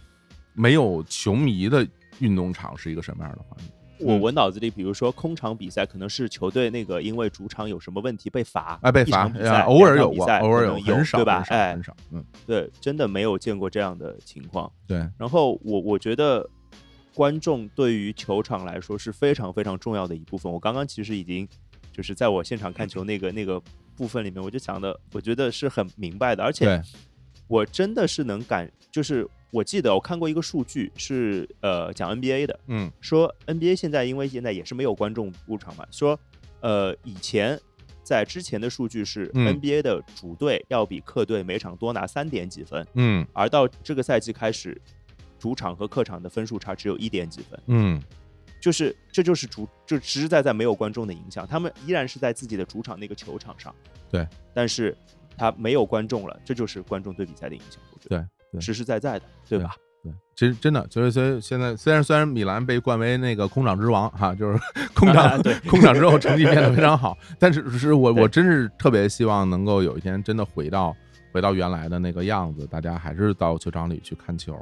[0.54, 1.86] 没有球迷的
[2.18, 3.68] 运动场是一个什么样的环境。
[4.02, 9.30] 我我脑子里，比如说空场比赛，可能是球队那个因为主场有什么问题被罚，哎，被罚，
[9.66, 11.44] 偶尔有过，偶尔有，很少，对吧？
[11.48, 14.70] 哎，很少，嗯，对，真的没有见过这样的情况。
[14.86, 16.48] 对，然后我我觉得
[17.14, 20.52] 观众对于球场来说是非常非常重要的一部分。
[20.52, 21.48] 我刚刚其实已经
[21.92, 23.60] 就是在我现场看球那个那个
[23.96, 26.82] 部分里面，我就想的，我觉得是很明白的，而且
[27.52, 29.28] 我真的是能感，就是。
[29.52, 36.18] 我记得我看过一个数据，是呃讲 NBA 的，嗯，说 NBA 现在因为现在也是没有观众入场嘛，说
[36.60, 37.60] 呃以前
[38.02, 44.80] 在之前的数据是 NBA 的主队要比客队每场多拿三点几分，嗯，而到这个赛季开始，
[45.38, 48.02] 主场和客场的分数差只有一点几分，嗯，
[48.58, 53.74] 就是这就是主就实实在在没有观众的影响，他们依然是在自己的主场那个球场上，
[54.10, 54.96] 对，但是
[55.36, 58.60] 他没有观众了，这就是观众对比赛的影响，我觉得。
[58.60, 59.74] 实实在在的，对吧？
[60.02, 64.58] 对，其实真的就是，所以现在虽然虽然米兰被冠为那个空场之王哈，就是
[64.94, 70.94] 空场 空场之后成绩变得非常好， 但是是我我真是特别希望能够有一天真的回到
[71.32, 74.54] 回到原来的那个样子，大家还是到球场里去看球。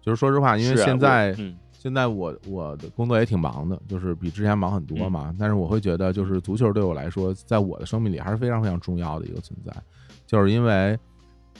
[0.00, 1.36] 就是说实话，因为现在
[1.70, 5.34] 现在我我的工作也挺忙的，就是比之前忙很多嘛。
[5.38, 9.72] 但是我会觉得，就是足球对我来说，在我的生命里还是非常非常重要的一个存在，
[10.28, 10.96] 就是因为。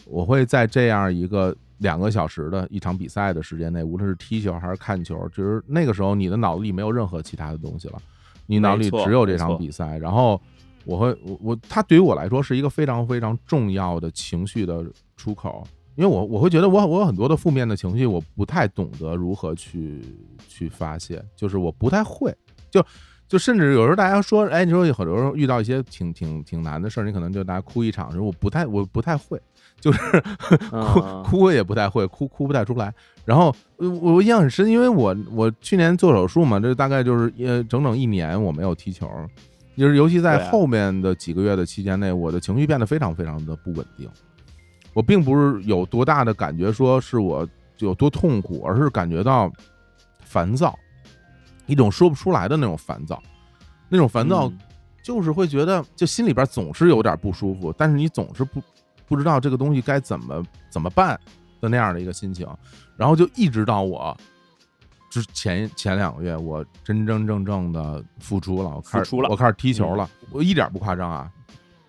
[0.06, 8.00] 我会在这样一个两个小时的一场比赛的时间内，无论是踢球还是看球，就是那个时候你的脑子里没有任何其他的东西了，
[8.46, 9.98] 你脑里只有这场比赛。
[9.98, 10.40] 然后
[10.84, 15.66] 我会我我他对于我来说是一个非常非常重要的情绪的出口，
[15.96, 20.00] 因为我我会觉得我我有很多的负面的情绪，我不太懂得如何去
[20.46, 22.34] 去发泄，就是我不太会
[22.70, 22.82] 就。
[23.29, 29.39] 就甚至有时候大家说，哎，你说有很多时候遇到一些挺挺挺难的事儿，你可能就大家哭一场，时候我不太我不太会，
[29.79, 30.01] 就是
[30.70, 32.93] 哭哭也不太会，哭哭不太出来。
[33.26, 39.07] 然后我我印象很深，因为我我去年做手术嘛，这大概就是呃整整一年我没有踢球，
[39.76, 44.09] 就是尤其在后面的几个月的期间内，我的情绪变得非常非常的不稳定。
[44.95, 47.47] 我并不是有多大的感觉说是我
[47.79, 49.53] 有多痛苦，而是感觉到
[50.24, 50.74] 烦躁。
[51.68, 53.22] 一种说不出来的那种烦躁，
[53.88, 54.52] 那种烦躁，
[55.04, 58.60] 就是会觉得就心里边总是有点不舒服，但是你总是不
[59.06, 61.16] 不知道这个东西该怎么怎么办
[61.60, 62.44] 的那样的一个心情，
[62.96, 64.16] 然后就一直到我
[65.08, 71.30] 之前前两个月，我真真正正的付出了，我开始我开始踢球了，我一点不夸张啊，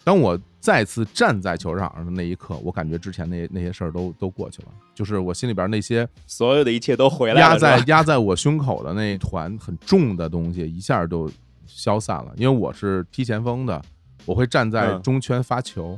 [0.04, 0.40] 当我。
[0.60, 11.32] 再次站在球场上的那一刻，我感觉之前那那些事儿都都过去了，就是我心里边那些所有的一切都回来了，压在压在我胸口的那一团很重的东西一下就
[11.66, 12.34] 消散了。
[12.36, 13.82] 因为我是踢前锋的，
[14.26, 15.98] 我会站在中圈发球，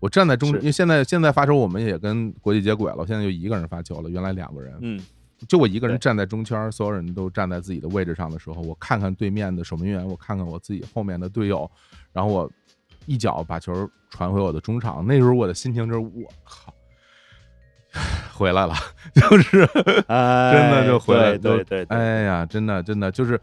[0.00, 4.98] 我站在中，因为现在现在发球我们也跟国际接轨了，我现在就一个人发球了，原来两个人，嗯，
[5.46, 11.70] 就我一个人站在中圈，所有人都站在自己的位置上的时候，我看看对面的守门员，我看看我自己后面的队友，
[12.10, 12.50] 然后我。
[13.08, 16.72] 一脚把球传回我的中场，那时候我的心情就是我靠，
[18.34, 18.74] 回来了，
[19.14, 19.66] 就是
[20.06, 23.40] 真的就回来，对对，哎呀，真的真的就是，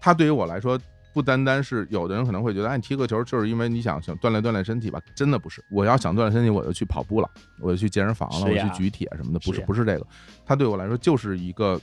[0.00, 0.78] 他对于我来说
[1.12, 7.28] 不单单是有的人可能会觉得，哎，你踢个球就是因为你想想锻炼锻炼身体吧，真的不是，我要想锻炼身体，我就去跑步了，
[7.60, 10.06] 我就去健身房了，我去举铁什么的，不是不是这个，
[10.46, 11.80] 他对我来说就是一个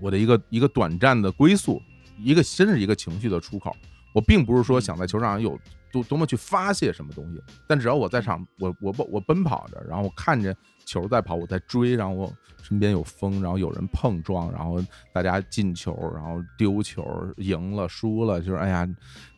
[0.00, 1.78] 我的一个一个短暂的归宿，
[2.18, 3.70] 一个真是一个情绪的出口，
[4.14, 5.58] 我并不是说想在球场上有。
[5.92, 10.54] 多多么去发泄什么东西，但只要我在场，我我我我奔跑着，然后我看见
[10.84, 12.32] 球在跑，我在追，然后我
[12.62, 14.82] 身边有风，然后有人碰撞，然后
[15.12, 17.04] 大家进球，然后丢球，
[17.38, 18.86] 赢了输了，就是哎呀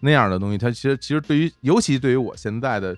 [0.00, 0.58] 那样的东西。
[0.58, 2.96] 它其实其实对于，尤其对于我现在的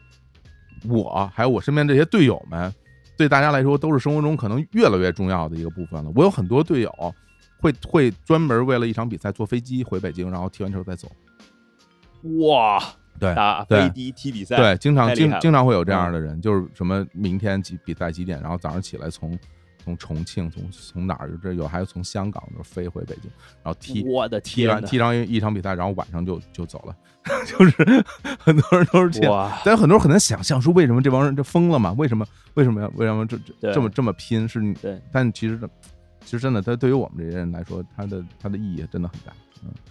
[0.89, 2.73] 我，还有我身边这些队友们，
[3.17, 6.11] 对大家来说都是生活中可能越来越重要的一个部分了。
[6.15, 7.15] 我有很多队友
[7.59, 11.11] 会会专门为了一场比赛坐飞机回北京，然后踢完球再走。
[12.39, 12.83] 哇！
[13.21, 19.39] 对，打飞的踢比赛，对，经常经经常会有这样的人，就是什么明天几比赛几点，然后早上起来从
[19.85, 23.31] 从重庆从从哪儿这有，还有从香港就飞回北京，
[23.63, 26.97] 然后踢我的踢完踢上一场比赛，然后晚上就就走了，
[27.47, 28.05] 就是
[28.39, 31.93] 很多人都是这样，但很多人很难想象说为什么这帮人就疯了嘛？
[31.99, 34.49] 为什么为什么要为什么这这这么这么拼？
[34.49, 35.59] 是，对，但其实
[36.25, 39.33] 其实真的，他对于我们这些人来说，他的他的意义真的很大。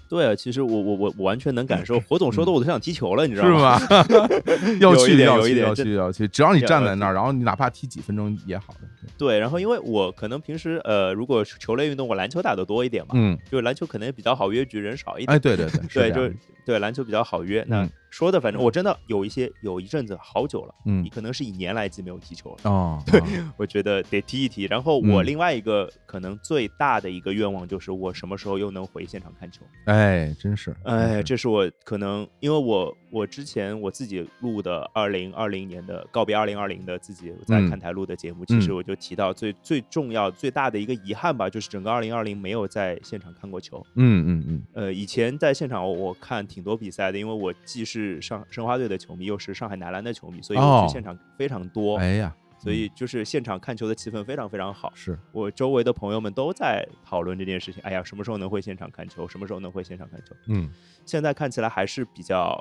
[0.10, 3.78] 对啊，其实我我我我完全能感受， 火总说的我都想踢球了，你知道吗？
[3.80, 4.28] 是吗？
[4.82, 8.80] 要去要去要去要去，只要你站在那儿，然后你哪怕踢几分钟也好的。
[9.18, 15.36] 对，然后因为我可能平时呃，如果球类运动，我篮球打的多一点嘛，嗯，就是篮球可能比较好约局，人少一点。
[15.36, 16.36] 哎，对对对，对， 就
[16.66, 17.64] 对篮球比较好约。
[17.68, 23.04] 那说的反正我真的有一些有一阵子好久了，嗯，你可能是以年来计没有踢球了哦。
[23.06, 23.22] 对，
[23.58, 24.64] 我觉得得踢一踢。
[24.64, 29.59] 然后我另外一个可能最大的一个愿望就是我什么时候又能回现场看球？
[29.86, 43.84] 哎，真是，哎，这是我可能因为我我之前我自己录的二零二零年的告别二零二零的自己在看台录的节目，其实我就提到最最重要最大的一个遗憾吧，就是整个二零二零没有在现场看过球。
[43.95, 44.64] 嗯嗯嗯。
[44.73, 51.98] 呃，以前在现场我看挺多比赛的，因为我既是上申花队的球迷，又是上海男篮的球迷，所以我去现场非常多。
[51.98, 54.91] 哎呀，所以就是现场看球的气氛非常非常好。
[54.94, 57.81] 是我周围的朋友们都在讨论这件事情。
[57.84, 59.27] 哎呀，什么时候能会现场看球？
[59.27, 60.36] 什么时候能会现场看球？
[60.48, 60.69] 嗯，
[61.06, 62.60] 现在看起来还是比较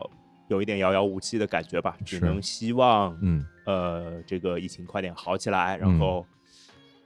[0.48, 1.96] 有一点遥遥无期的感觉吧。
[2.04, 6.24] 只能希望，嗯，呃，这个疫情快点好起来，然后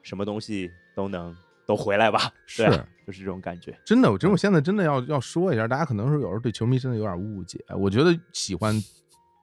[0.02, 1.34] 什么东西都能
[1.66, 2.20] 都回来吧。
[2.46, 2.64] 是。
[3.04, 7.58] 就是这种感觉，真的，我觉得我现在真的要要说一下，大家可能是有时候对球迷真的有点误解。
[7.76, 8.72] 我觉得喜欢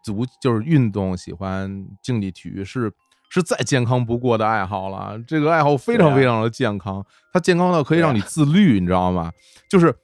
[0.02, 2.90] 足就是运动，喜欢竞技体育是
[3.30, 5.18] 是再健康不过的爱好了。
[5.26, 9.32] 这个爱好非常非常的健康，它健康到可以让你自律，你知道吗？
[9.70, 9.96] 就是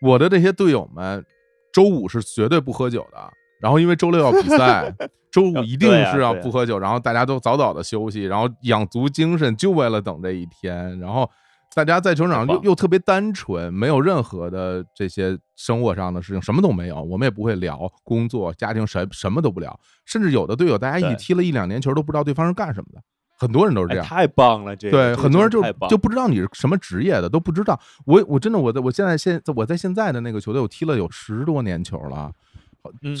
[0.00, 1.24] 我的这些队友们，
[1.72, 3.18] 周五是绝对不喝酒的，
[3.60, 4.92] 然后因为周六要比赛，
[5.30, 11.30] 周五一定是要不喝酒，然后大家都早早的休息，然后养足精神，就为了等这一天，然后。
[11.74, 17.00] 大家在球场上又又特别单纯，没有任何的这些生活上的事情，什么都没有。
[17.00, 19.78] 我们也不会聊工作、家庭，什什么都不聊。
[20.04, 23.00] 甚至有的队友，大家一起踢了一两年球，都不知道对方是干什么的。
[23.38, 24.74] 很多人都是这样，太棒了！
[24.76, 27.80] 这对很多人就就不知道你是什么职业的，都不知道。
[28.04, 32.30] 我我真的我在我现在现我在现在的那个球队，我踢了有十多年球了，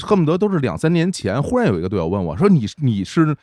[0.02, 1.42] 恨不得都是两三年前。
[1.42, 3.34] 忽然有一个队友问我说：“你你是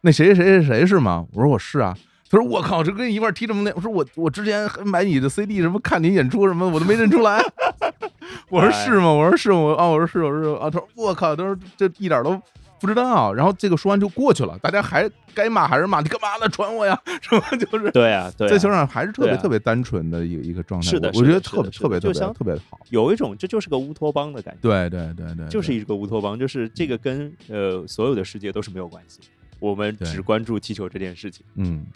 [0.00, 1.96] 那谁谁谁谁是吗？”我说：“我是啊。”
[2.30, 7.42] 他说：“我靠，这跟你一块踢这么累。”我说：“我我之前买你的 CD，什么看你演出什么，我都没认出来。
[8.50, 12.38] ”我说：“是吗？”我说：“是我啊。”我说：“是，我说啊。”他说：“我靠，他说这一点都
[12.80, 16.48] 不知道。”然后这个说完就过去了，大家还该骂还是骂，你干嘛呢？
[16.50, 17.00] 传我呀？
[17.22, 20.86] 什么就是对啊，在球场还是特别特别单纯的一个一个状态。
[20.90, 22.78] 是的，我觉得特别特别特别特别好。
[22.90, 24.60] 有一种这就是个乌托邦的感觉。
[24.60, 29.20] 对对对对，就是一个乌托邦，就是这个跟呃所有的世界都是没有关系，
[29.58, 31.42] 我们只关注踢球这件事情。
[31.54, 31.86] 嗯。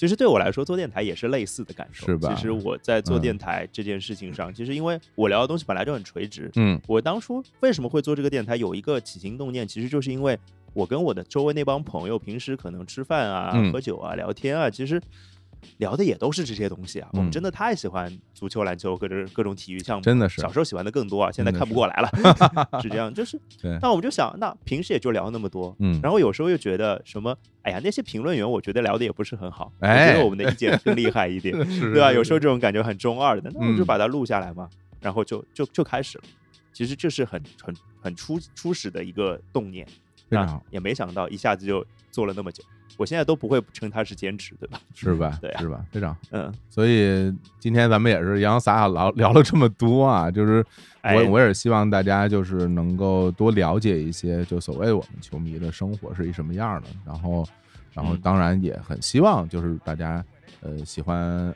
[0.00, 2.34] 其实对我来说，做电台也是类似的感受，是吧？
[2.34, 10.38] 其实我在做电台这件事情上，其实因为我聊的东西本来就很垂直，嗯，我当初为什么会做这个电台，有一个起心动念，其实就是因为
[10.72, 14.98] 我跟我的周围那帮朋友，平时可能吃饭啊、喝酒啊、聊天啊，其实。
[15.78, 22.08] 聊的也都是这些东西啊，我们真的太喜欢足球、篮球各种各种体育项目，真的是小时候喜欢的更多啊，现在看不过来了，
[22.82, 23.40] 是这样，就是。
[23.82, 31.56] 那我们就想，那平时也就聊那么多，嗯，然后有时候又觉得什么，哎呀，那些评论员，我觉得聊的也不是很好，我觉得我们的意见更厉害一点，
[31.92, 32.12] 对吧？
[32.12, 34.68] 有时候这种感觉很中二的，那我们就把它录下来嘛，
[35.00, 36.24] 然后就就就开始了。
[36.72, 39.86] 其实这是很很很初初始的一个动念，
[40.38, 42.62] 啊，也没想到一下子就做了那么久。
[42.96, 44.80] 我现在都不会称他是坚持，对吧？
[44.94, 45.38] 是吧？
[45.40, 45.82] 对，是吧？
[45.90, 46.52] 非常嗯。
[46.68, 50.64] 所以今天咱们也是洋洋洒洒聊聊了这么多啊，就是
[51.02, 56.88] 我我也是希望大家就是能够多了解一些，就所谓我们球迷的生活是一什么样的。
[57.06, 57.46] 然后，
[57.94, 60.22] 然后当然也很希望就是大家
[60.60, 61.54] 呃喜欢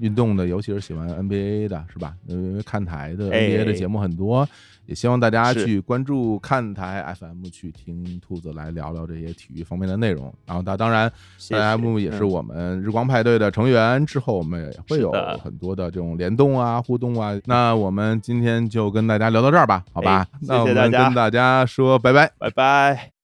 [0.00, 2.14] 运动的，尤其是喜欢 NBA 的，是吧？
[2.26, 4.48] 因为看台的 NBA 的节目很多。
[4.86, 10.32] 也希望大家去关注看台 FM，去听兔子来聊聊这些体育方面的内容。
[10.46, 14.06] 然后，他当然，FM 也是我们日光派对的成员。
[14.06, 15.12] 之后我们也会有
[15.44, 17.38] 很多的这种联动啊、互动啊。
[17.44, 20.26] 那我们今天就跟大家聊到这儿吧，好吧？
[20.40, 23.17] 那我们跟大家说拜拜，拜拜。